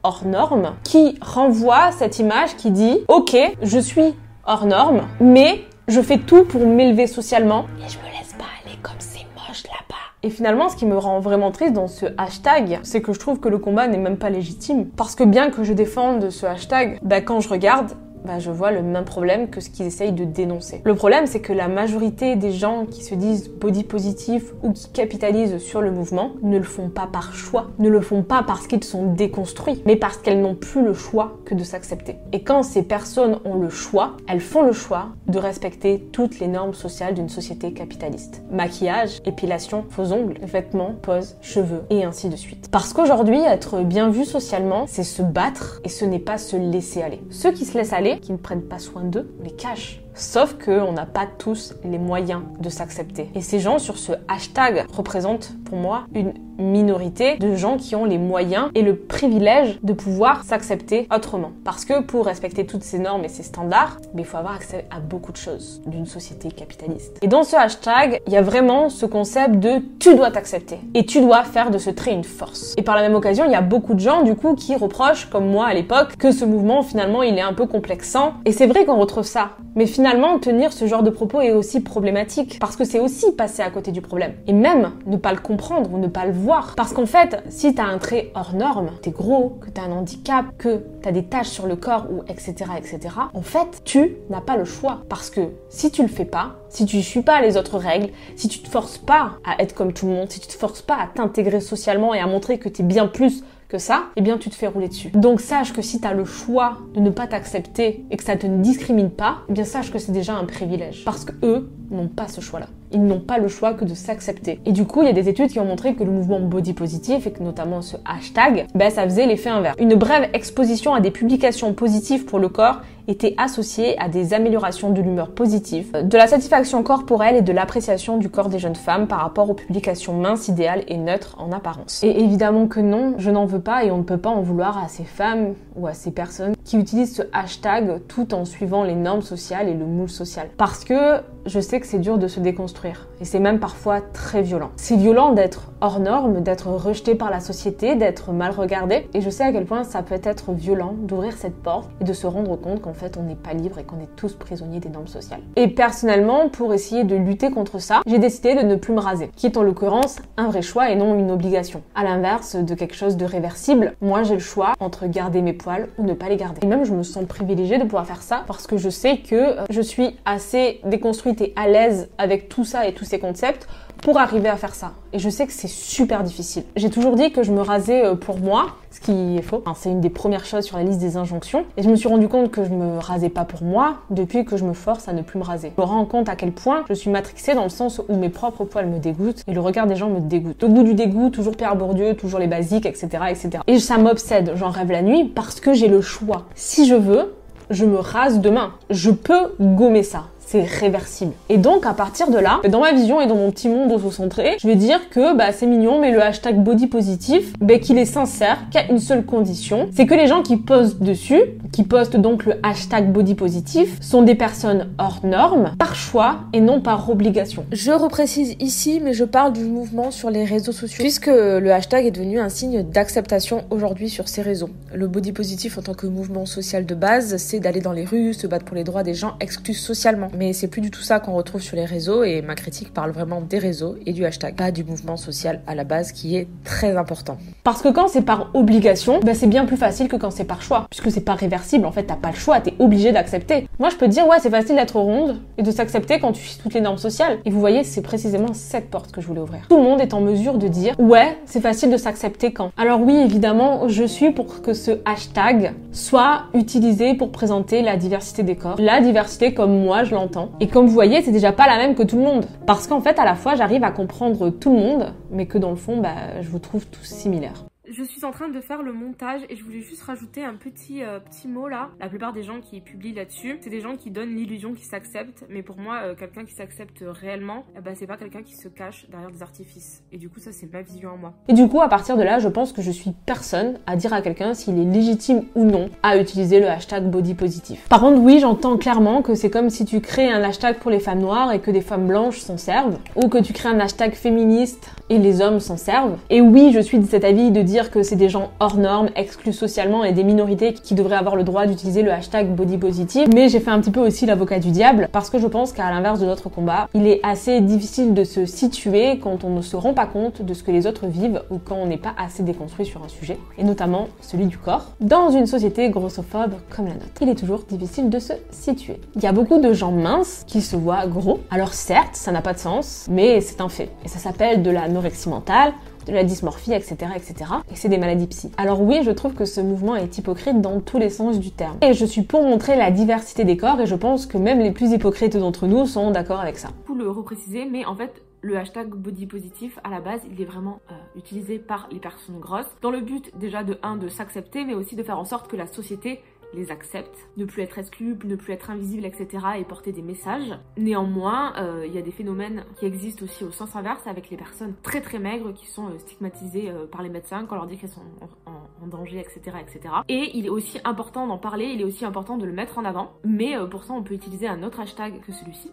hors 0.02 0.24
normes 0.24 0.74
qui 0.84 1.18
renvoient 1.20 1.92
cette 1.92 2.18
image 2.18 2.56
qui 2.56 2.70
dit 2.70 2.98
OK, 3.08 3.36
je 3.62 3.78
suis 3.78 4.14
hors 4.46 4.66
norme, 4.66 5.02
mais 5.20 5.64
je 5.88 6.00
fais 6.00 6.18
tout 6.18 6.44
pour 6.44 6.66
m'élever 6.66 7.06
socialement 7.06 7.66
et 7.78 7.88
je 7.88 7.98
me 7.98 8.04
laisse 8.18 8.34
pas 8.38 8.44
aller 8.64 8.76
comme 8.82 8.94
c'est 8.98 9.26
moche 9.36 9.64
là-bas. 9.64 9.96
Et 10.22 10.30
finalement, 10.30 10.68
ce 10.68 10.76
qui 10.76 10.86
me 10.86 10.96
rend 10.96 11.20
vraiment 11.20 11.50
triste 11.50 11.72
dans 11.72 11.88
ce 11.88 12.06
hashtag, 12.18 12.80
c'est 12.82 13.00
que 13.00 13.12
je 13.12 13.18
trouve 13.18 13.40
que 13.40 13.48
le 13.48 13.58
combat 13.58 13.86
n'est 13.86 13.98
même 13.98 14.18
pas 14.18 14.30
légitime. 14.30 14.86
Parce 14.86 15.14
que 15.14 15.24
bien 15.24 15.50
que 15.50 15.64
je 15.64 15.72
défende 15.72 16.30
ce 16.30 16.46
hashtag, 16.46 16.98
bah 17.02 17.20
quand 17.20 17.40
je 17.40 17.48
regarde, 17.48 17.92
bah, 18.24 18.38
je 18.38 18.50
vois 18.50 18.70
le 18.70 18.82
même 18.82 19.04
problème 19.04 19.48
que 19.48 19.60
ce 19.60 19.70
qu'ils 19.70 19.86
essayent 19.86 20.12
de 20.12 20.24
dénoncer. 20.24 20.80
Le 20.84 20.94
problème, 20.94 21.26
c'est 21.26 21.40
que 21.40 21.52
la 21.52 21.68
majorité 21.68 22.36
des 22.36 22.52
gens 22.52 22.86
qui 22.86 23.02
se 23.02 23.14
disent 23.14 23.48
body 23.48 23.84
positif 23.84 24.52
ou 24.62 24.72
qui 24.72 24.90
capitalisent 24.90 25.58
sur 25.58 25.80
le 25.80 25.90
mouvement 25.90 26.32
ne 26.42 26.58
le 26.58 26.64
font 26.64 26.88
pas 26.88 27.08
par 27.10 27.34
choix, 27.34 27.68
ne 27.78 27.88
le 27.88 28.00
font 28.00 28.22
pas 28.22 28.42
parce 28.42 28.66
qu'ils 28.66 28.84
sont 28.84 29.12
déconstruits, 29.12 29.82
mais 29.86 29.96
parce 29.96 30.18
qu'elles 30.18 30.40
n'ont 30.40 30.54
plus 30.54 30.84
le 30.84 30.94
choix 30.94 31.38
que 31.44 31.54
de 31.54 31.64
s'accepter. 31.64 32.16
Et 32.32 32.42
quand 32.42 32.62
ces 32.62 32.82
personnes 32.82 33.38
ont 33.44 33.56
le 33.56 33.68
choix, 33.68 34.16
elles 34.28 34.40
font 34.40 34.62
le 34.62 34.72
choix 34.72 35.08
de 35.26 35.38
respecter 35.38 36.08
toutes 36.12 36.38
les 36.40 36.48
normes 36.48 36.74
sociales 36.74 37.14
d'une 37.14 37.28
société 37.28 37.72
capitaliste. 37.72 38.42
Maquillage, 38.50 39.20
épilation, 39.24 39.84
faux 39.90 40.12
ongles, 40.12 40.38
vêtements, 40.42 40.94
pose, 41.02 41.36
cheveux 41.40 41.82
et 41.90 42.04
ainsi 42.04 42.28
de 42.28 42.36
suite. 42.36 42.68
Parce 42.70 42.92
qu'aujourd'hui, 42.92 43.40
être 43.40 43.82
bien 43.82 44.10
vu 44.10 44.24
socialement, 44.24 44.86
c'est 44.86 45.04
se 45.04 45.22
battre 45.22 45.80
et 45.84 45.88
ce 45.88 46.04
n'est 46.04 46.18
pas 46.18 46.38
se 46.38 46.56
laisser 46.56 47.02
aller. 47.02 47.20
Ceux 47.30 47.52
qui 47.52 47.64
se 47.64 47.76
laissent 47.76 47.92
aller, 47.92 48.07
qui 48.16 48.32
ne 48.32 48.38
prennent 48.38 48.66
pas 48.66 48.78
soin 48.78 49.04
d'eux, 49.04 49.30
les 49.42 49.50
cachent. 49.50 50.00
Sauf 50.18 50.54
qu'on 50.54 50.90
n'a 50.90 51.06
pas 51.06 51.26
tous 51.38 51.74
les 51.84 51.98
moyens 51.98 52.42
de 52.58 52.68
s'accepter. 52.68 53.30
Et 53.36 53.40
ces 53.40 53.60
gens 53.60 53.78
sur 53.78 53.98
ce 53.98 54.12
hashtag 54.26 54.84
représentent 54.92 55.52
pour 55.64 55.78
moi 55.78 56.06
une 56.12 56.34
minorité 56.58 57.36
de 57.36 57.54
gens 57.54 57.76
qui 57.76 57.94
ont 57.94 58.04
les 58.04 58.18
moyens 58.18 58.70
et 58.74 58.82
le 58.82 58.96
privilège 58.96 59.78
de 59.84 59.92
pouvoir 59.92 60.42
s'accepter 60.42 61.06
autrement. 61.14 61.52
Parce 61.62 61.84
que 61.84 62.02
pour 62.02 62.26
respecter 62.26 62.66
toutes 62.66 62.82
ces 62.82 62.98
normes 62.98 63.24
et 63.24 63.28
ces 63.28 63.44
standards, 63.44 63.98
il 64.16 64.24
faut 64.24 64.38
avoir 64.38 64.56
accès 64.56 64.86
à 64.90 64.98
beaucoup 64.98 65.30
de 65.30 65.36
choses 65.36 65.80
d'une 65.86 66.06
société 66.06 66.50
capitaliste. 66.50 67.16
Et 67.22 67.28
dans 67.28 67.44
ce 67.44 67.54
hashtag, 67.54 68.20
il 68.26 68.32
y 68.32 68.36
a 68.36 68.42
vraiment 68.42 68.88
ce 68.88 69.06
concept 69.06 69.54
de 69.60 69.80
tu 70.00 70.16
dois 70.16 70.32
t'accepter 70.32 70.80
et 70.94 71.06
tu 71.06 71.20
dois 71.20 71.44
faire 71.44 71.70
de 71.70 71.78
ce 71.78 71.90
trait 71.90 72.12
une 72.12 72.24
force. 72.24 72.74
Et 72.76 72.82
par 72.82 72.96
la 72.96 73.02
même 73.02 73.14
occasion, 73.14 73.44
il 73.44 73.52
y 73.52 73.56
a 73.56 73.60
beaucoup 73.60 73.94
de 73.94 74.00
gens 74.00 74.22
du 74.22 74.34
coup 74.34 74.56
qui 74.56 74.74
reprochent, 74.74 75.26
comme 75.26 75.48
moi 75.48 75.66
à 75.66 75.74
l'époque, 75.74 76.16
que 76.16 76.32
ce 76.32 76.44
mouvement 76.44 76.82
finalement 76.82 77.22
il 77.22 77.38
est 77.38 77.42
un 77.42 77.52
peu 77.52 77.66
complexant. 77.66 78.32
Et 78.44 78.50
c'est 78.50 78.66
vrai 78.66 78.84
qu'on 78.84 78.96
retrouve 78.98 79.24
ça. 79.24 79.50
Mais 79.76 79.86
finalement, 79.86 80.07
tenir 80.40 80.72
ce 80.72 80.86
genre 80.86 81.02
de 81.02 81.10
propos 81.10 81.40
est 81.40 81.52
aussi 81.52 81.80
problématique 81.80 82.58
parce 82.60 82.76
que 82.76 82.84
c'est 82.84 83.00
aussi 83.00 83.32
passer 83.32 83.62
à 83.62 83.70
côté 83.70 83.90
du 83.90 84.00
problème. 84.00 84.34
Et 84.46 84.52
même 84.52 84.92
ne 85.06 85.16
pas 85.16 85.32
le 85.32 85.38
comprendre 85.38 85.92
ou 85.92 85.98
ne 85.98 86.06
pas 86.06 86.26
le 86.26 86.32
voir. 86.32 86.74
Parce 86.76 86.92
qu'en 86.92 87.06
fait, 87.06 87.42
si 87.48 87.74
t'as 87.74 87.84
un 87.84 87.98
trait 87.98 88.30
hors 88.34 88.54
norme, 88.54 88.90
t'es 89.02 89.10
gros, 89.10 89.58
que 89.60 89.70
t'as 89.70 89.82
un 89.82 89.92
handicap, 89.92 90.46
que 90.58 90.82
t'as 91.02 91.12
des 91.12 91.24
taches 91.24 91.48
sur 91.48 91.66
le 91.66 91.76
corps 91.76 92.06
ou 92.10 92.22
etc 92.28 92.70
etc, 92.76 93.14
en 93.34 93.42
fait, 93.42 93.82
tu 93.84 94.16
n'as 94.30 94.40
pas 94.40 94.56
le 94.56 94.64
choix. 94.64 95.02
Parce 95.08 95.30
que 95.30 95.40
si 95.68 95.90
tu 95.90 96.02
le 96.02 96.08
fais 96.08 96.24
pas, 96.24 96.56
si 96.68 96.84
tu 96.86 97.02
suis 97.02 97.22
pas 97.22 97.40
les 97.40 97.56
autres 97.56 97.78
règles, 97.78 98.10
si 98.36 98.48
tu 98.48 98.60
te 98.60 98.68
forces 98.68 98.98
pas 98.98 99.32
à 99.44 99.62
être 99.62 99.74
comme 99.74 99.92
tout 99.92 100.06
le 100.06 100.12
monde, 100.12 100.30
si 100.30 100.40
tu 100.40 100.46
te 100.46 100.52
forces 100.52 100.82
pas 100.82 100.96
à 100.96 101.06
t'intégrer 101.06 101.60
socialement 101.60 102.14
et 102.14 102.20
à 102.20 102.26
montrer 102.26 102.58
que 102.58 102.68
t'es 102.68 102.82
bien 102.82 103.06
plus 103.06 103.42
que 103.68 103.78
ça, 103.78 104.06
eh 104.16 104.22
bien 104.22 104.38
tu 104.38 104.48
te 104.48 104.54
fais 104.54 104.66
rouler 104.66 104.88
dessus. 104.88 105.10
Donc 105.10 105.40
sache 105.40 105.72
que 105.72 105.82
si 105.82 106.00
tu 106.00 106.06
as 106.06 106.14
le 106.14 106.24
choix 106.24 106.78
de 106.94 107.00
ne 107.00 107.10
pas 107.10 107.26
t'accepter 107.26 108.04
et 108.10 108.16
que 108.16 108.24
ça 108.24 108.36
te 108.36 108.46
ne 108.46 108.62
discrimine 108.62 109.10
pas, 109.10 109.40
eh 109.48 109.52
bien 109.52 109.64
sache 109.64 109.92
que 109.92 109.98
c'est 109.98 110.12
déjà 110.12 110.34
un 110.34 110.44
privilège. 110.44 111.04
Parce 111.04 111.24
que 111.24 111.32
eux 111.42 111.70
n'ont 111.90 112.08
pas 112.08 112.28
ce 112.28 112.40
choix-là. 112.40 112.68
Ils 112.92 113.04
n'ont 113.04 113.20
pas 113.20 113.38
le 113.38 113.48
choix 113.48 113.74
que 113.74 113.84
de 113.84 113.94
s'accepter. 113.94 114.60
Et 114.64 114.72
du 114.72 114.86
coup, 114.86 115.02
il 115.02 115.06
y 115.06 115.10
a 115.10 115.12
des 115.12 115.28
études 115.28 115.50
qui 115.50 115.60
ont 115.60 115.64
montré 115.64 115.94
que 115.94 116.04
le 116.04 116.10
mouvement 116.10 116.40
body 116.40 116.72
positif, 116.72 117.26
et 117.26 117.32
que 117.32 117.42
notamment 117.42 117.82
ce 117.82 117.96
hashtag, 118.04 118.66
ben, 118.74 118.90
ça 118.90 119.04
faisait 119.04 119.26
l'effet 119.26 119.50
inverse. 119.50 119.76
Une 119.78 119.94
brève 119.94 120.28
exposition 120.32 120.94
à 120.94 121.00
des 121.00 121.10
publications 121.10 121.72
positives 121.74 122.24
pour 122.24 122.38
le 122.38 122.48
corps 122.48 122.80
était 123.08 123.34
associée 123.38 123.98
à 123.98 124.08
des 124.08 124.34
améliorations 124.34 124.90
de 124.90 125.00
l'humeur 125.00 125.30
positive, 125.30 125.92
de 126.06 126.18
la 126.18 126.26
satisfaction 126.26 126.82
corporelle 126.82 127.36
et 127.36 127.42
de 127.42 127.52
l'appréciation 127.52 128.18
du 128.18 128.28
corps 128.28 128.50
des 128.50 128.58
jeunes 128.58 128.76
femmes 128.76 129.06
par 129.06 129.20
rapport 129.20 129.48
aux 129.48 129.54
publications 129.54 130.12
minces, 130.12 130.48
idéales 130.48 130.84
et 130.88 130.98
neutres 130.98 131.34
en 131.38 131.50
apparence. 131.50 132.04
Et 132.04 132.10
évidemment 132.10 132.66
que 132.66 132.80
non, 132.80 133.14
je 133.16 133.30
n'en 133.30 133.46
veux 133.46 133.60
pas 133.60 133.84
et 133.84 133.90
on 133.90 133.98
ne 133.98 134.02
peut 134.02 134.18
pas 134.18 134.28
en 134.28 134.42
vouloir 134.42 134.76
à 134.76 134.88
ces 134.88 135.04
femmes 135.04 135.54
ou 135.74 135.86
à 135.86 135.94
ces 135.94 136.10
personnes 136.10 136.54
qui 136.64 136.76
utilisent 136.76 137.16
ce 137.16 137.22
hashtag 137.32 138.02
tout 138.08 138.34
en 138.34 138.44
suivant 138.44 138.84
les 138.84 138.94
normes 138.94 139.22
sociales 139.22 139.68
et 139.68 139.74
le 139.74 139.86
moule 139.86 140.10
social. 140.10 140.48
Parce 140.58 140.84
que 140.84 141.22
je 141.46 141.60
sais 141.60 141.80
que 141.80 141.86
c'est 141.86 141.98
dur 141.98 142.18
de 142.18 142.28
se 142.28 142.40
déconstruire 142.40 142.77
construire 142.78 143.07
et 143.20 143.24
c'est 143.24 143.38
même 143.38 143.58
parfois 143.58 144.00
très 144.00 144.42
violent. 144.42 144.70
C'est 144.76 144.96
violent 144.96 145.32
d'être 145.32 145.70
hors 145.80 146.00
norme, 146.00 146.40
d'être 146.40 146.68
rejeté 146.68 147.14
par 147.14 147.30
la 147.30 147.40
société, 147.40 147.94
d'être 147.94 148.32
mal 148.32 148.52
regardé 148.52 149.08
et 149.14 149.20
je 149.20 149.30
sais 149.30 149.44
à 149.44 149.52
quel 149.52 149.64
point 149.64 149.84
ça 149.84 150.02
peut 150.02 150.20
être 150.22 150.52
violent 150.52 150.94
d'ouvrir 150.98 151.34
cette 151.34 151.56
porte 151.62 151.90
et 152.00 152.04
de 152.04 152.12
se 152.12 152.26
rendre 152.26 152.56
compte 152.56 152.82
qu'en 152.82 152.94
fait 152.94 153.16
on 153.16 153.22
n'est 153.22 153.36
pas 153.36 153.52
libre 153.54 153.78
et 153.78 153.84
qu'on 153.84 154.00
est 154.00 154.16
tous 154.16 154.34
prisonniers 154.34 154.80
des 154.80 154.88
normes 154.88 155.06
sociales. 155.06 155.40
Et 155.56 155.68
personnellement, 155.68 156.48
pour 156.48 156.74
essayer 156.74 157.04
de 157.04 157.16
lutter 157.16 157.50
contre 157.50 157.80
ça, 157.80 158.00
j'ai 158.06 158.18
décidé 158.18 158.54
de 158.54 158.62
ne 158.62 158.76
plus 158.76 158.92
me 158.92 159.00
raser, 159.00 159.30
qui 159.36 159.46
est 159.46 159.56
en 159.56 159.62
l'occurrence 159.62 160.18
un 160.36 160.48
vrai 160.48 160.62
choix 160.62 160.90
et 160.90 160.96
non 160.96 161.14
une 161.18 161.30
obligation. 161.30 161.82
À 161.94 162.04
l'inverse 162.04 162.56
de 162.56 162.74
quelque 162.74 162.94
chose 162.94 163.16
de 163.16 163.24
réversible, 163.24 163.94
moi 164.00 164.22
j'ai 164.22 164.34
le 164.34 164.40
choix 164.40 164.72
entre 164.80 165.06
garder 165.06 165.42
mes 165.42 165.52
poils 165.52 165.88
ou 165.98 166.04
ne 166.04 166.14
pas 166.14 166.28
les 166.28 166.36
garder. 166.36 166.60
Et 166.62 166.66
même 166.66 166.84
je 166.84 166.92
me 166.92 167.02
sens 167.02 167.24
privilégiée 167.26 167.78
de 167.78 167.84
pouvoir 167.84 168.06
faire 168.06 168.22
ça 168.22 168.42
parce 168.46 168.66
que 168.66 168.76
je 168.76 168.90
sais 168.90 169.18
que 169.18 169.34
euh, 169.34 169.64
je 169.70 169.80
suis 169.80 170.16
assez 170.24 170.80
déconstruite 170.84 171.40
et 171.40 171.52
à 171.56 171.68
l'aise 171.68 172.08
avec 172.18 172.48
tout 172.48 172.64
ça 172.64 172.86
et 172.86 172.94
tous 172.94 173.07
ces 173.08 173.18
concepts 173.18 173.66
pour 174.02 174.18
arriver 174.18 174.48
à 174.48 174.56
faire 174.56 174.74
ça. 174.74 174.92
Et 175.12 175.18
je 175.18 175.28
sais 175.28 175.46
que 175.46 175.52
c'est 175.52 175.68
super 175.68 176.22
difficile. 176.22 176.64
J'ai 176.76 176.90
toujours 176.90 177.16
dit 177.16 177.32
que 177.32 177.42
je 177.42 177.52
me 177.52 177.60
rasais 177.60 178.04
euh, 178.04 178.14
pour 178.14 178.38
moi, 178.38 178.76
ce 178.90 179.00
qui 179.00 179.36
est 179.36 179.42
faux. 179.42 179.62
C'est 179.76 179.90
une 179.90 180.00
des 180.00 180.10
premières 180.10 180.44
choses 180.44 180.64
sur 180.64 180.76
la 180.76 180.84
liste 180.84 180.98
des 180.98 181.16
injonctions. 181.16 181.64
Et 181.76 181.82
je 181.82 181.88
me 181.88 181.96
suis 181.96 182.08
rendu 182.08 182.28
compte 182.28 182.50
que 182.50 182.64
je 182.64 182.70
me 182.70 182.98
rasais 182.98 183.28
pas 183.28 183.44
pour 183.44 183.62
moi 183.62 183.96
depuis 184.10 184.44
que 184.44 184.56
je 184.56 184.64
me 184.64 184.72
force 184.72 185.08
à 185.08 185.12
ne 185.12 185.22
plus 185.22 185.38
me 185.38 185.44
raser. 185.44 185.72
Je 185.76 185.82
me 185.82 185.86
rends 185.86 186.04
compte 186.04 186.28
à 186.28 186.36
quel 186.36 186.52
point 186.52 186.84
je 186.88 186.94
suis 186.94 187.10
matrixée 187.10 187.54
dans 187.54 187.64
le 187.64 187.70
sens 187.70 188.00
où 188.08 188.16
mes 188.16 188.28
propres 188.28 188.64
poils 188.64 188.86
me 188.86 188.98
dégoûtent 188.98 189.42
et 189.46 189.54
le 189.54 189.60
regard 189.60 189.86
des 189.86 189.96
gens 189.96 190.10
me 190.10 190.20
dégoûte. 190.20 190.62
Le 190.62 190.68
goût 190.68 190.82
du 190.82 190.94
dégoût, 190.94 191.30
toujours 191.30 191.56
Pierre 191.56 191.76
Bourdieu, 191.76 192.14
toujours 192.14 192.38
les 192.38 192.46
basiques, 192.46 192.86
etc., 192.86 193.08
etc. 193.30 193.50
Et 193.66 193.78
ça 193.78 193.98
m'obsède. 193.98 194.52
J'en 194.56 194.70
rêve 194.70 194.90
la 194.90 195.02
nuit 195.02 195.24
parce 195.24 195.60
que 195.60 195.72
j'ai 195.72 195.88
le 195.88 196.00
choix. 196.00 196.44
Si 196.54 196.86
je 196.86 196.94
veux, 196.94 197.34
je 197.70 197.84
me 197.84 197.98
rase 197.98 198.40
demain. 198.40 198.72
Je 198.90 199.10
peux 199.10 199.54
gommer 199.60 200.02
ça 200.02 200.24
c'est 200.50 200.62
réversible. 200.62 201.32
Et 201.50 201.58
donc 201.58 201.84
à 201.84 201.92
partir 201.92 202.30
de 202.30 202.38
là, 202.38 202.60
dans 202.68 202.80
ma 202.80 202.92
vision 202.92 203.20
et 203.20 203.26
dans 203.26 203.34
mon 203.34 203.50
petit 203.50 203.68
monde 203.68 203.92
auto-centré, 203.92 204.56
je 204.58 204.66
vais 204.66 204.76
dire 204.76 205.10
que 205.10 205.36
bah 205.36 205.52
c'est 205.52 205.66
mignon, 205.66 206.00
mais 206.00 206.10
le 206.10 206.22
hashtag 206.22 206.62
body 206.62 206.86
positif, 206.86 207.52
bah, 207.60 207.78
qu'il 207.78 207.98
est 207.98 208.06
sincère, 208.06 208.56
a 208.74 208.90
une 208.90 208.98
seule 208.98 209.24
condition, 209.26 209.88
c'est 209.94 210.06
que 210.06 210.14
les 210.14 210.26
gens 210.26 210.42
qui 210.42 210.56
postent 210.56 211.02
dessus, 211.02 211.40
qui 211.72 211.82
postent 211.82 212.16
donc 212.16 212.46
le 212.46 212.54
hashtag 212.62 213.12
body 213.12 213.34
positif, 213.34 213.98
sont 214.00 214.22
des 214.22 214.34
personnes 214.34 214.88
hors 214.98 215.20
normes, 215.24 215.72
par 215.78 215.94
choix 215.94 216.40
et 216.52 216.60
non 216.60 216.80
par 216.80 217.10
obligation. 217.10 217.66
Je 217.72 217.90
reprécise 217.90 218.56
ici, 218.60 219.00
mais 219.02 219.12
je 219.12 219.24
parle 219.24 219.52
du 219.52 219.64
mouvement 219.64 220.10
sur 220.10 220.30
les 220.30 220.44
réseaux 220.44 220.72
sociaux, 220.72 220.98
puisque 221.00 221.26
le 221.26 221.70
hashtag 221.72 222.06
est 222.06 222.10
devenu 222.10 222.38
un 222.38 222.48
signe 222.48 222.82
d'acceptation 222.84 223.64
aujourd'hui 223.70 224.08
sur 224.08 224.28
ces 224.28 224.40
réseaux. 224.40 224.70
Le 224.94 225.08
body 225.08 225.32
positif 225.32 225.76
en 225.76 225.82
tant 225.82 225.94
que 225.94 226.06
mouvement 226.06 226.46
social 226.46 226.86
de 226.86 226.94
base, 226.94 227.36
c'est 227.36 227.60
d'aller 227.60 227.80
dans 227.80 227.92
les 227.92 228.04
rues, 228.04 228.32
se 228.32 228.46
battre 228.46 228.64
pour 228.64 228.76
les 228.76 228.84
droits 228.84 229.02
des 229.02 229.14
gens 229.14 229.34
exclus 229.40 229.74
socialement 229.74 230.28
Mais 230.38 230.52
c'est 230.52 230.68
plus 230.68 230.80
du 230.80 230.92
tout 230.92 231.02
ça 231.02 231.18
qu'on 231.18 231.32
retrouve 231.32 231.60
sur 231.60 231.74
les 231.74 231.84
réseaux 231.84 232.22
et 232.22 232.42
ma 232.42 232.54
critique 232.54 232.94
parle 232.94 233.10
vraiment 233.10 233.40
des 233.40 233.58
réseaux 233.58 233.96
et 234.06 234.12
du 234.12 234.24
hashtag, 234.24 234.54
pas 234.54 234.70
du 234.70 234.84
mouvement 234.84 235.16
social 235.16 235.62
à 235.66 235.74
la 235.74 235.82
base 235.82 236.12
qui 236.12 236.36
est 236.36 236.46
très 236.62 236.96
important. 236.96 237.38
Parce 237.64 237.82
que 237.82 237.88
quand 237.88 238.06
c'est 238.06 238.22
par 238.22 238.50
obligation, 238.54 239.18
bah 239.18 239.34
c'est 239.34 239.48
bien 239.48 239.66
plus 239.66 239.76
facile 239.76 240.06
que 240.06 240.14
quand 240.14 240.30
c'est 240.30 240.44
par 240.44 240.62
choix, 240.62 240.86
puisque 240.90 241.10
c'est 241.10 241.24
pas 241.24 241.34
réversible. 241.34 241.86
En 241.86 241.90
fait, 241.90 242.04
t'as 242.04 242.14
pas 242.14 242.30
le 242.30 242.36
choix, 242.36 242.60
t'es 242.60 242.74
obligé 242.78 243.10
d'accepter. 243.10 243.67
Moi, 243.80 243.90
je 243.90 243.96
peux 243.96 244.06
te 244.06 244.10
dire, 244.10 244.26
ouais, 244.26 244.38
c'est 244.40 244.50
facile 244.50 244.74
d'être 244.74 244.98
ronde 244.98 245.36
et 245.56 245.62
de 245.62 245.70
s'accepter 245.70 246.18
quand 246.18 246.32
tu 246.32 246.42
suis 246.42 246.58
toutes 246.60 246.74
les 246.74 246.80
normes 246.80 246.98
sociales. 246.98 247.38
Et 247.44 247.50
vous 247.50 247.60
voyez, 247.60 247.84
c'est 247.84 248.02
précisément 248.02 248.52
cette 248.52 248.90
porte 248.90 249.12
que 249.12 249.20
je 249.20 249.28
voulais 249.28 249.40
ouvrir. 249.40 249.60
Tout 249.68 249.76
le 249.76 249.84
monde 249.84 250.00
est 250.00 250.14
en 250.14 250.20
mesure 250.20 250.58
de 250.58 250.66
dire, 250.66 250.96
ouais, 250.98 251.38
c'est 251.44 251.60
facile 251.60 251.88
de 251.92 251.96
s'accepter 251.96 252.52
quand. 252.52 252.72
Alors 252.76 253.00
oui, 253.00 253.14
évidemment, 253.14 253.86
je 253.86 254.02
suis 254.02 254.32
pour 254.32 254.62
que 254.62 254.72
ce 254.72 254.98
hashtag 255.04 255.74
soit 255.92 256.46
utilisé 256.54 257.14
pour 257.14 257.30
présenter 257.30 257.82
la 257.82 257.96
diversité 257.96 258.42
des 258.42 258.56
corps. 258.56 258.74
La 258.80 259.00
diversité 259.00 259.54
comme 259.54 259.78
moi 259.78 260.02
je 260.02 260.12
l'entends. 260.12 260.48
Et 260.58 260.66
comme 260.66 260.86
vous 260.86 260.92
voyez, 260.92 261.22
c'est 261.22 261.30
déjà 261.30 261.52
pas 261.52 261.68
la 261.68 261.76
même 261.76 261.94
que 261.94 262.02
tout 262.02 262.16
le 262.16 262.24
monde. 262.24 262.46
Parce 262.66 262.88
qu'en 262.88 263.00
fait, 263.00 263.20
à 263.20 263.24
la 263.24 263.36
fois, 263.36 263.54
j'arrive 263.54 263.84
à 263.84 263.92
comprendre 263.92 264.50
tout 264.50 264.74
le 264.74 264.80
monde, 264.80 265.14
mais 265.30 265.46
que 265.46 265.56
dans 265.56 265.70
le 265.70 265.76
fond, 265.76 265.98
bah, 265.98 266.40
je 266.40 266.48
vous 266.48 266.58
trouve 266.58 266.84
tous 266.86 267.04
similaires. 267.04 267.62
Je 267.90 268.02
suis 268.02 268.22
en 268.26 268.32
train 268.32 268.50
de 268.50 268.60
faire 268.60 268.82
le 268.82 268.92
montage 268.92 269.40
et 269.48 269.56
je 269.56 269.64
voulais 269.64 269.80
juste 269.80 270.02
rajouter 270.02 270.44
un 270.44 270.56
petit, 270.56 271.02
euh, 271.02 271.20
petit 271.20 271.48
mot 271.48 271.68
là. 271.68 271.88
La 272.00 272.10
plupart 272.10 272.34
des 272.34 272.42
gens 272.42 272.60
qui 272.60 272.82
publient 272.82 273.14
là-dessus, 273.14 273.58
c'est 273.62 273.70
des 273.70 273.80
gens 273.80 273.96
qui 273.96 274.10
donnent 274.10 274.36
l'illusion 274.36 274.74
qu'ils 274.74 274.84
s'acceptent. 274.84 275.46
Mais 275.48 275.62
pour 275.62 275.78
moi, 275.78 276.00
euh, 276.02 276.14
quelqu'un 276.14 276.44
qui 276.44 276.52
s'accepte 276.52 277.02
réellement, 277.02 277.64
eh 277.78 277.80
ben, 277.80 277.94
c'est 277.98 278.06
pas 278.06 278.18
quelqu'un 278.18 278.42
qui 278.42 278.56
se 278.56 278.68
cache 278.68 279.06
derrière 279.08 279.30
des 279.30 279.42
artifices. 279.42 280.02
Et 280.12 280.18
du 280.18 280.28
coup, 280.28 280.38
ça, 280.38 280.52
c'est 280.52 280.70
ma 280.70 280.82
vision 280.82 281.12
en 281.12 281.16
moi. 281.16 281.32
Et 281.48 281.54
du 281.54 281.66
coup, 281.66 281.80
à 281.80 281.88
partir 281.88 282.18
de 282.18 282.22
là, 282.22 282.40
je 282.40 282.48
pense 282.48 282.74
que 282.74 282.82
je 282.82 282.90
suis 282.90 283.12
personne 283.24 283.78
à 283.86 283.96
dire 283.96 284.12
à 284.12 284.20
quelqu'un 284.20 284.52
s'il 284.52 284.78
est 284.78 284.84
légitime 284.84 285.44
ou 285.54 285.64
non 285.64 285.88
à 286.02 286.18
utiliser 286.18 286.60
le 286.60 286.68
hashtag 286.68 287.08
body 287.10 287.34
positif. 287.34 287.86
Par 287.88 288.00
contre, 288.00 288.20
oui, 288.20 288.38
j'entends 288.38 288.76
clairement 288.76 289.22
que 289.22 289.34
c'est 289.34 289.48
comme 289.48 289.70
si 289.70 289.86
tu 289.86 290.02
crées 290.02 290.30
un 290.30 290.42
hashtag 290.42 290.76
pour 290.76 290.90
les 290.90 291.00
femmes 291.00 291.20
noires 291.20 291.52
et 291.52 291.60
que 291.60 291.70
des 291.70 291.80
femmes 291.80 292.06
blanches 292.06 292.40
s'en 292.40 292.58
servent. 292.58 292.98
Ou 293.16 293.28
que 293.28 293.38
tu 293.38 293.54
crées 293.54 293.70
un 293.70 293.80
hashtag 293.80 294.12
féministe 294.12 294.90
et 295.08 295.16
les 295.16 295.40
hommes 295.40 295.60
s'en 295.60 295.78
servent. 295.78 296.18
Et 296.28 296.42
oui, 296.42 296.72
je 296.74 296.80
suis 296.80 296.98
de 296.98 297.06
cet 297.06 297.24
avis 297.24 297.50
de 297.50 297.62
dire 297.62 297.77
que 297.84 298.02
c'est 298.02 298.16
des 298.16 298.28
gens 298.28 298.50
hors 298.60 298.76
normes, 298.76 299.08
exclus 299.16 299.52
socialement 299.52 300.04
et 300.04 300.12
des 300.12 300.24
minorités 300.24 300.74
qui 300.74 300.94
devraient 300.94 301.16
avoir 301.16 301.36
le 301.36 301.44
droit 301.44 301.66
d'utiliser 301.66 302.02
le 302.02 302.12
hashtag 302.12 302.54
body 302.54 302.78
positive. 302.78 303.28
Mais 303.32 303.48
j'ai 303.48 303.60
fait 303.60 303.70
un 303.70 303.80
petit 303.80 303.90
peu 303.90 304.00
aussi 304.00 304.26
l'avocat 304.26 304.58
du 304.58 304.70
diable 304.70 305.08
parce 305.12 305.30
que 305.30 305.38
je 305.38 305.46
pense 305.46 305.72
qu'à 305.72 305.90
l'inverse 305.90 306.20
de 306.20 306.26
notre 306.26 306.48
combat, 306.48 306.88
il 306.94 307.06
est 307.06 307.20
assez 307.22 307.60
difficile 307.60 308.14
de 308.14 308.24
se 308.24 308.46
situer 308.46 309.18
quand 309.18 309.44
on 309.44 309.50
ne 309.50 309.62
se 309.62 309.76
rend 309.76 309.94
pas 309.94 310.06
compte 310.06 310.42
de 310.42 310.54
ce 310.54 310.62
que 310.62 310.70
les 310.70 310.86
autres 310.86 311.06
vivent 311.06 311.42
ou 311.50 311.58
quand 311.58 311.76
on 311.76 311.86
n'est 311.86 311.96
pas 311.96 312.14
assez 312.18 312.42
déconstruit 312.42 312.86
sur 312.86 313.02
un 313.04 313.08
sujet, 313.08 313.38
et 313.56 313.64
notamment 313.64 314.08
celui 314.20 314.46
du 314.46 314.58
corps, 314.58 314.92
dans 315.00 315.30
une 315.30 315.46
société 315.46 315.88
grossophobe 315.90 316.54
comme 316.74 316.86
la 316.86 316.94
nôtre. 316.94 317.06
Il 317.20 317.28
est 317.28 317.34
toujours 317.34 317.62
difficile 317.68 318.10
de 318.10 318.18
se 318.18 318.32
situer. 318.50 319.00
Il 319.16 319.22
y 319.22 319.26
a 319.26 319.32
beaucoup 319.32 319.58
de 319.58 319.72
gens 319.72 319.92
minces 319.92 320.44
qui 320.46 320.60
se 320.60 320.76
voient 320.76 321.06
gros. 321.06 321.40
Alors 321.50 321.74
certes, 321.74 322.14
ça 322.14 322.32
n'a 322.32 322.42
pas 322.42 322.52
de 322.52 322.58
sens, 322.58 323.06
mais 323.10 323.40
c'est 323.40 323.60
un 323.60 323.68
fait. 323.68 323.90
Et 324.04 324.08
ça 324.08 324.18
s'appelle 324.18 324.62
de 324.62 324.70
l'anorexie 324.70 325.28
mentale 325.28 325.72
la 326.08 326.24
dysmorphie, 326.24 326.72
etc. 326.72 326.96
etc. 327.16 327.34
Et 327.70 327.76
c'est 327.76 327.88
des 327.88 327.98
maladies 327.98 328.26
psy. 328.26 328.50
Alors 328.56 328.80
oui, 328.80 329.00
je 329.02 329.10
trouve 329.10 329.34
que 329.34 329.44
ce 329.44 329.60
mouvement 329.60 329.96
est 329.96 330.18
hypocrite 330.18 330.60
dans 330.60 330.80
tous 330.80 330.98
les 330.98 331.10
sens 331.10 331.38
du 331.38 331.50
terme. 331.50 331.76
Et 331.82 331.94
je 331.94 332.04
suis 332.04 332.22
pour 332.22 332.42
montrer 332.42 332.76
la 332.76 332.90
diversité 332.90 333.44
des 333.44 333.56
corps 333.56 333.80
et 333.80 333.86
je 333.86 333.94
pense 333.94 334.26
que 334.26 334.38
même 334.38 334.60
les 334.60 334.72
plus 334.72 334.92
hypocrites 334.92 335.36
d'entre 335.36 335.66
nous 335.66 335.86
sont 335.86 336.10
d'accord 336.10 336.40
avec 336.40 336.58
ça. 336.58 336.68
Pour 336.84 336.96
le 336.96 337.10
repréciser, 337.10 337.64
mais 337.64 337.84
en 337.84 337.94
fait, 337.94 338.22
le 338.40 338.56
hashtag 338.56 338.88
body 338.88 339.26
positif, 339.26 339.78
à 339.84 339.90
la 339.90 340.00
base, 340.00 340.20
il 340.30 340.40
est 340.40 340.44
vraiment 340.44 340.80
euh, 340.90 340.94
utilisé 341.16 341.58
par 341.58 341.88
les 341.90 341.98
personnes 341.98 342.38
grosses 342.38 342.70
dans 342.82 342.90
le 342.90 343.00
but 343.00 343.36
déjà 343.36 343.64
de 343.64 343.78
1 343.82 343.96
de 343.96 344.08
s'accepter, 344.08 344.64
mais 344.64 344.74
aussi 344.74 344.96
de 344.96 345.02
faire 345.02 345.18
en 345.18 345.24
sorte 345.24 345.48
que 345.48 345.56
la 345.56 345.66
société 345.66 346.20
les 346.54 346.70
accepte, 346.70 347.28
ne 347.36 347.44
plus 347.44 347.62
être 347.62 347.78
exclu, 347.78 348.16
ne 348.24 348.36
plus 348.36 348.52
être 348.52 348.70
invisible, 348.70 349.04
etc. 349.04 349.44
et 349.58 349.64
porter 349.64 349.92
des 349.92 350.02
messages. 350.02 350.58
Néanmoins, 350.76 351.54
euh, 351.56 351.84
il 351.86 351.94
y 351.94 351.98
a 351.98 352.02
des 352.02 352.10
phénomènes 352.10 352.64
qui 352.76 352.86
existent 352.86 353.24
aussi 353.24 353.44
au 353.44 353.50
sens 353.50 353.76
inverse 353.76 354.06
avec 354.06 354.30
les 354.30 354.36
personnes 354.36 354.74
très 354.82 355.00
très 355.00 355.18
maigres 355.18 355.52
qui 355.52 355.66
sont 355.66 355.88
euh, 355.88 355.98
stigmatisées 355.98 356.70
euh, 356.70 356.86
par 356.86 357.02
les 357.02 357.08
médecins 357.08 357.44
quand 357.46 357.56
on 357.56 357.58
leur 357.58 357.66
dit 357.66 357.76
qu'elles 357.76 357.90
sont 357.90 358.02
en, 358.46 358.82
en, 358.82 358.86
danger, 358.86 359.18
etc., 359.20 359.56
etc. 359.60 359.94
Et 360.08 360.30
il 360.34 360.46
est 360.46 360.50
aussi 360.50 360.78
important 360.84 361.26
d'en 361.26 361.38
parler, 361.38 361.66
il 361.66 361.80
est 361.80 361.84
aussi 361.84 362.04
important 362.04 362.38
de 362.38 362.46
le 362.46 362.52
mettre 362.52 362.78
en 362.78 362.84
avant. 362.84 363.12
Mais 363.24 363.54
pour 363.70 363.84
ça, 363.84 363.92
on 363.92 364.02
peut 364.02 364.14
utiliser 364.14 364.48
un 364.48 364.62
autre 364.62 364.80
hashtag 364.80 365.20
que 365.20 365.32
celui-ci, 365.32 365.70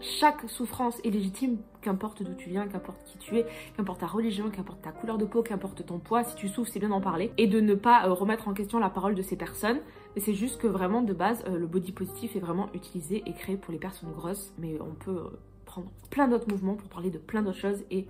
chaque 0.00 0.48
souffrance 0.48 0.98
est 1.04 1.10
légitime, 1.10 1.58
qu'importe 1.82 2.22
d'où 2.22 2.34
tu 2.34 2.48
viens, 2.48 2.66
qu'importe 2.66 3.02
qui 3.04 3.18
tu 3.18 3.38
es, 3.38 3.46
qu'importe 3.76 4.00
ta 4.00 4.06
religion, 4.06 4.50
qu'importe 4.50 4.82
ta 4.82 4.92
couleur 4.92 5.18
de 5.18 5.24
peau, 5.24 5.42
qu'importe 5.42 5.84
ton 5.84 5.98
poids, 5.98 6.24
si 6.24 6.34
tu 6.34 6.48
souffres, 6.48 6.70
c'est 6.72 6.80
bien 6.80 6.88
d'en 6.88 7.00
parler. 7.00 7.32
Et 7.38 7.46
de 7.46 7.60
ne 7.60 7.74
pas 7.74 8.06
euh, 8.06 8.12
remettre 8.12 8.48
en 8.48 8.54
question 8.54 8.78
la 8.78 8.90
parole 8.90 9.14
de 9.14 9.22
ces 9.22 9.36
personnes. 9.36 9.78
Mais 10.16 10.22
c'est 10.22 10.34
juste 10.34 10.58
que 10.60 10.66
vraiment, 10.66 11.02
de 11.02 11.12
base, 11.12 11.44
euh, 11.48 11.58
le 11.58 11.66
body 11.66 11.92
positif 11.92 12.36
est 12.36 12.40
vraiment 12.40 12.68
utilisé 12.74 13.22
et 13.26 13.32
créé 13.32 13.56
pour 13.56 13.72
les 13.72 13.78
personnes 13.78 14.12
grosses. 14.12 14.52
Mais 14.58 14.78
on 14.80 14.94
peut 14.94 15.10
euh, 15.10 15.38
prendre 15.66 15.88
plein 16.10 16.28
d'autres 16.28 16.48
mouvements 16.48 16.74
pour 16.74 16.88
parler 16.88 17.10
de 17.10 17.18
plein 17.18 17.42
d'autres 17.42 17.58
choses 17.58 17.84
et 17.90 18.06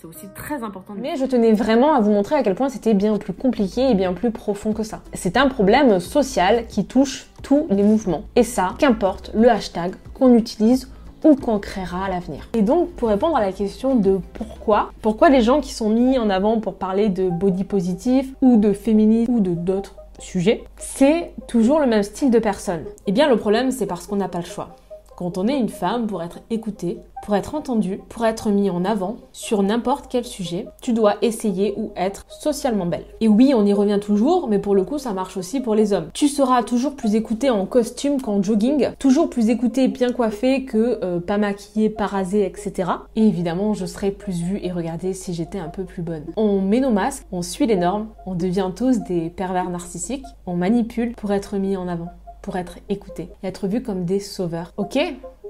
c'est 0.00 0.06
aussi 0.06 0.28
très 0.34 0.62
important. 0.62 0.94
Mais 0.96 1.16
je 1.16 1.26
tenais 1.26 1.52
vraiment 1.52 1.94
à 1.94 2.00
vous 2.00 2.10
montrer 2.10 2.34
à 2.34 2.42
quel 2.42 2.54
point 2.54 2.70
c'était 2.70 2.94
bien 2.94 3.18
plus 3.18 3.34
compliqué 3.34 3.90
et 3.90 3.94
bien 3.94 4.14
plus 4.14 4.30
profond 4.30 4.72
que 4.72 4.82
ça. 4.82 5.02
C'est 5.12 5.36
un 5.36 5.48
problème 5.48 6.00
social 6.00 6.66
qui 6.68 6.86
touche 6.86 7.28
tous 7.42 7.66
les 7.68 7.82
mouvements. 7.82 8.24
Et 8.34 8.42
ça, 8.42 8.74
qu'importe 8.78 9.30
le 9.34 9.50
hashtag 9.50 9.94
qu'on 10.14 10.34
utilise 10.34 10.90
ou 11.24 11.36
qu'on 11.36 11.58
créera 11.58 12.06
à 12.06 12.08
l'avenir. 12.08 12.48
Et 12.54 12.62
donc, 12.62 12.90
pour 12.90 13.08
répondre 13.08 13.36
à 13.36 13.40
la 13.40 13.52
question 13.52 13.94
de 13.94 14.20
pourquoi, 14.34 14.92
pourquoi 15.02 15.28
les 15.30 15.40
gens 15.40 15.60
qui 15.60 15.72
sont 15.72 15.90
mis 15.90 16.18
en 16.18 16.30
avant 16.30 16.60
pour 16.60 16.74
parler 16.74 17.08
de 17.08 17.28
body 17.28 17.64
positif 17.64 18.32
ou 18.42 18.56
de 18.56 18.72
féminisme 18.72 19.34
ou 19.34 19.40
de 19.40 19.54
d'autres 19.54 19.96
sujets, 20.18 20.64
c'est 20.76 21.32
toujours 21.46 21.80
le 21.80 21.86
même 21.86 22.02
style 22.02 22.30
de 22.30 22.38
personne? 22.38 22.84
Eh 23.06 23.12
bien, 23.12 23.28
le 23.28 23.36
problème, 23.36 23.70
c'est 23.70 23.86
parce 23.86 24.06
qu'on 24.06 24.16
n'a 24.16 24.28
pas 24.28 24.38
le 24.38 24.44
choix 24.44 24.76
quand 25.20 25.36
on 25.36 25.48
est 25.48 25.58
une 25.58 25.68
femme, 25.68 26.06
pour 26.06 26.22
être 26.22 26.38
écoutée, 26.48 26.98
pour 27.26 27.36
être 27.36 27.54
entendue, 27.54 28.00
pour 28.08 28.24
être 28.24 28.48
mis 28.48 28.70
en 28.70 28.86
avant 28.86 29.16
sur 29.32 29.62
n'importe 29.62 30.06
quel 30.08 30.24
sujet, 30.24 30.66
tu 30.80 30.94
dois 30.94 31.16
essayer 31.20 31.74
ou 31.76 31.92
être 31.94 32.24
socialement 32.30 32.86
belle. 32.86 33.04
Et 33.20 33.28
oui, 33.28 33.52
on 33.54 33.66
y 33.66 33.74
revient 33.74 33.98
toujours, 34.00 34.48
mais 34.48 34.58
pour 34.58 34.74
le 34.74 34.82
coup, 34.82 34.96
ça 34.96 35.12
marche 35.12 35.36
aussi 35.36 35.60
pour 35.60 35.74
les 35.74 35.92
hommes. 35.92 36.08
Tu 36.14 36.26
seras 36.26 36.62
toujours 36.62 36.96
plus 36.96 37.16
écoutée 37.16 37.50
en 37.50 37.66
costume 37.66 38.22
qu'en 38.22 38.42
jogging, 38.42 38.92
toujours 38.98 39.28
plus 39.28 39.50
écoutée 39.50 39.88
bien 39.88 40.10
coiffée 40.10 40.64
que 40.64 40.98
euh, 41.04 41.20
pas 41.20 41.36
maquillée, 41.36 41.90
pas 41.90 42.06
rasée, 42.06 42.46
etc. 42.46 42.90
Et 43.14 43.26
évidemment, 43.26 43.74
je 43.74 43.84
serais 43.84 44.12
plus 44.12 44.40
vue 44.40 44.58
et 44.62 44.72
regardée 44.72 45.12
si 45.12 45.34
j'étais 45.34 45.58
un 45.58 45.68
peu 45.68 45.84
plus 45.84 46.00
bonne. 46.02 46.24
On 46.38 46.62
met 46.62 46.80
nos 46.80 46.92
masques, 46.92 47.26
on 47.30 47.42
suit 47.42 47.66
les 47.66 47.76
normes, 47.76 48.08
on 48.24 48.34
devient 48.34 48.70
tous 48.74 49.00
des 49.00 49.28
pervers 49.28 49.68
narcissiques, 49.68 50.24
on 50.46 50.56
manipule 50.56 51.12
pour 51.12 51.30
être 51.30 51.58
mis 51.58 51.76
en 51.76 51.88
avant 51.88 52.08
pour 52.42 52.56
être 52.56 52.78
écouté 52.88 53.30
être 53.42 53.68
vu 53.68 53.82
comme 53.82 54.04
des 54.04 54.20
sauveurs. 54.20 54.72
Ok, 54.76 54.98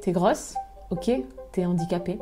t'es 0.03 0.13
grosse, 0.13 0.55
ok, 0.91 1.11
t'es 1.53 1.67
handicapée, 1.67 2.19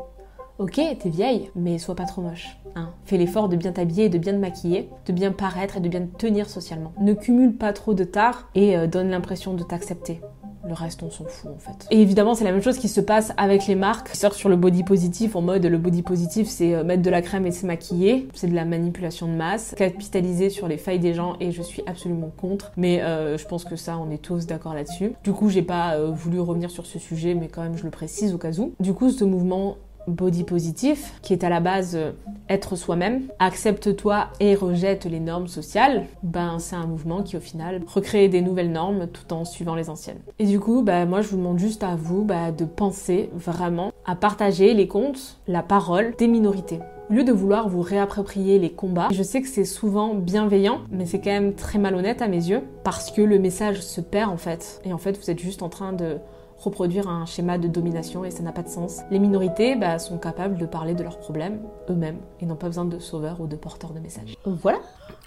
ok, 0.58 0.80
t'es 0.98 1.08
vieille, 1.08 1.50
mais 1.54 1.78
sois 1.78 1.94
pas 1.94 2.04
trop 2.04 2.22
moche. 2.22 2.58
Hein. 2.74 2.90
Fais 3.04 3.16
l'effort 3.16 3.48
de 3.48 3.56
bien 3.56 3.72
t'habiller 3.72 4.08
de 4.08 4.18
bien 4.18 4.32
te 4.32 4.38
maquiller, 4.38 4.88
de 5.06 5.12
bien 5.12 5.32
paraître 5.32 5.76
et 5.76 5.80
de 5.80 5.88
bien 5.88 6.02
te 6.02 6.16
tenir 6.16 6.48
socialement. 6.48 6.92
Ne 7.00 7.14
cumule 7.14 7.56
pas 7.56 7.72
trop 7.72 7.94
de 7.94 8.04
tard 8.04 8.48
et 8.54 8.76
euh, 8.76 8.86
donne 8.86 9.10
l'impression 9.10 9.54
de 9.54 9.62
t'accepter. 9.62 10.20
Le 10.66 10.74
reste, 10.74 11.02
on 11.02 11.10
s'en 11.10 11.24
fout 11.24 11.50
en 11.54 11.58
fait. 11.58 11.86
Et 11.90 12.00
évidemment, 12.00 12.34
c'est 12.34 12.44
la 12.44 12.52
même 12.52 12.62
chose 12.62 12.78
qui 12.78 12.88
se 12.88 13.00
passe 13.00 13.32
avec 13.36 13.66
les 13.66 13.74
marques 13.74 14.10
qui 14.10 14.16
sortent 14.16 14.36
sur 14.36 14.48
le 14.48 14.56
body 14.56 14.82
positif 14.82 15.36
en 15.36 15.42
mode 15.42 15.64
le 15.64 15.78
body 15.78 16.02
positif, 16.02 16.48
c'est 16.48 16.74
euh, 16.74 16.84
mettre 16.84 17.02
de 17.02 17.10
la 17.10 17.22
crème 17.22 17.46
et 17.46 17.52
se 17.52 17.66
maquiller. 17.66 18.28
C'est 18.34 18.48
de 18.48 18.54
la 18.54 18.64
manipulation 18.64 19.26
de 19.26 19.32
masse, 19.32 19.74
capitaliser 19.76 20.50
sur 20.50 20.68
les 20.68 20.76
failles 20.76 20.98
des 20.98 21.14
gens 21.14 21.36
et 21.40 21.52
je 21.52 21.62
suis 21.62 21.82
absolument 21.86 22.32
contre. 22.36 22.72
Mais 22.76 23.02
euh, 23.02 23.38
je 23.38 23.46
pense 23.46 23.64
que 23.64 23.76
ça, 23.76 23.98
on 23.98 24.10
est 24.10 24.22
tous 24.22 24.46
d'accord 24.46 24.74
là-dessus. 24.74 25.12
Du 25.24 25.32
coup, 25.32 25.48
j'ai 25.48 25.62
pas 25.62 25.94
euh, 25.94 26.10
voulu 26.10 26.40
revenir 26.40 26.70
sur 26.70 26.86
ce 26.86 26.98
sujet, 26.98 27.34
mais 27.34 27.48
quand 27.48 27.62
même, 27.62 27.76
je 27.76 27.84
le 27.84 27.90
précise 27.90 28.34
au 28.34 28.38
cas 28.38 28.52
où. 28.58 28.72
Du 28.80 28.94
coup, 28.94 29.10
ce 29.10 29.24
mouvement 29.24 29.76
body 30.08 30.44
positif, 30.44 31.14
qui 31.22 31.32
est 31.32 31.44
à 31.44 31.48
la 31.48 31.60
base 31.60 31.96
euh, 31.96 32.12
être 32.48 32.76
soi-même, 32.76 33.22
accepte-toi 33.38 34.28
et 34.40 34.54
rejette 34.54 35.04
les 35.04 35.20
normes 35.20 35.48
sociales, 35.48 36.06
ben 36.22 36.58
c'est 36.58 36.76
un 36.76 36.86
mouvement 36.86 37.22
qui 37.22 37.36
au 37.36 37.40
final 37.40 37.82
recrée 37.86 38.28
des 38.28 38.40
nouvelles 38.40 38.72
normes 38.72 39.06
tout 39.06 39.32
en 39.32 39.44
suivant 39.44 39.74
les 39.74 39.90
anciennes. 39.90 40.20
Et 40.38 40.46
du 40.46 40.60
coup, 40.60 40.82
ben, 40.82 41.06
moi 41.06 41.20
je 41.20 41.28
vous 41.28 41.36
demande 41.36 41.58
juste 41.58 41.82
à 41.82 41.96
vous 41.96 42.24
ben, 42.24 42.52
de 42.52 42.64
penser 42.64 43.30
vraiment 43.34 43.92
à 44.06 44.14
partager 44.14 44.74
les 44.74 44.88
comptes, 44.88 45.38
la 45.46 45.62
parole 45.62 46.14
des 46.18 46.28
minorités. 46.28 46.80
Au 47.10 47.14
lieu 47.14 47.24
de 47.24 47.32
vouloir 47.32 47.70
vous 47.70 47.80
réapproprier 47.80 48.58
les 48.58 48.70
combats, 48.70 49.08
je 49.10 49.22
sais 49.22 49.40
que 49.40 49.48
c'est 49.48 49.64
souvent 49.64 50.14
bienveillant, 50.14 50.80
mais 50.90 51.06
c'est 51.06 51.20
quand 51.20 51.30
même 51.30 51.54
très 51.54 51.78
malhonnête 51.78 52.20
à 52.20 52.28
mes 52.28 52.50
yeux, 52.50 52.60
parce 52.84 53.10
que 53.10 53.22
le 53.22 53.38
message 53.38 53.80
se 53.80 54.02
perd 54.02 54.30
en 54.30 54.36
fait. 54.36 54.82
Et 54.84 54.92
en 54.92 54.98
fait, 54.98 55.18
vous 55.18 55.30
êtes 55.30 55.38
juste 55.38 55.62
en 55.62 55.70
train 55.70 55.94
de 55.94 56.18
reproduire 56.58 57.08
un 57.08 57.24
schéma 57.26 57.58
de 57.58 57.68
domination 57.68 58.24
et 58.24 58.30
ça 58.30 58.42
n'a 58.42 58.52
pas 58.52 58.62
de 58.62 58.68
sens. 58.68 59.00
Les 59.10 59.18
minorités 59.18 59.76
bah, 59.76 59.98
sont 59.98 60.18
capables 60.18 60.58
de 60.58 60.66
parler 60.66 60.94
de 60.94 61.02
leurs 61.02 61.18
problèmes 61.18 61.60
eux-mêmes 61.88 62.18
et 62.40 62.46
n'ont 62.46 62.56
pas 62.56 62.66
besoin 62.66 62.84
de 62.84 62.98
sauveurs 62.98 63.40
ou 63.40 63.46
de 63.46 63.56
porteurs 63.56 63.92
de 63.92 64.00
messages. 64.00 64.36
Voilà. 64.44 64.78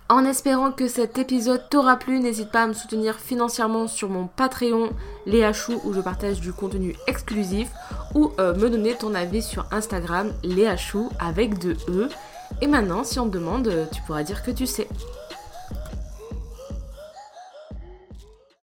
En 0.09 0.25
espérant 0.25 0.73
que 0.73 0.89
cet 0.89 1.17
épisode 1.17 1.69
t'aura 1.69 1.95
plu, 1.95 2.19
n'hésite 2.19 2.51
pas 2.51 2.63
à 2.63 2.67
me 2.67 2.73
soutenir 2.73 3.17
financièrement 3.17 3.87
sur 3.87 4.09
mon 4.09 4.27
Patreon 4.27 4.89
Léa 5.25 5.53
Chou 5.53 5.79
où 5.85 5.93
je 5.93 6.01
partage 6.01 6.41
du 6.41 6.51
contenu 6.51 6.97
exclusif 7.07 7.71
ou 8.13 8.31
euh, 8.37 8.53
me 8.55 8.69
donner 8.69 8.93
ton 8.95 9.15
avis 9.15 9.41
sur 9.41 9.65
Instagram 9.71 10.33
Léa 10.43 10.75
Chou 10.75 11.09
avec 11.17 11.59
deux 11.59 11.77
E. 11.87 12.09
Et 12.61 12.67
maintenant, 12.67 13.05
si 13.05 13.19
on 13.19 13.29
te 13.29 13.37
demande, 13.37 13.71
tu 13.93 14.01
pourras 14.01 14.23
dire 14.23 14.43
que 14.43 14.51
tu 14.51 14.67
sais. 14.67 14.89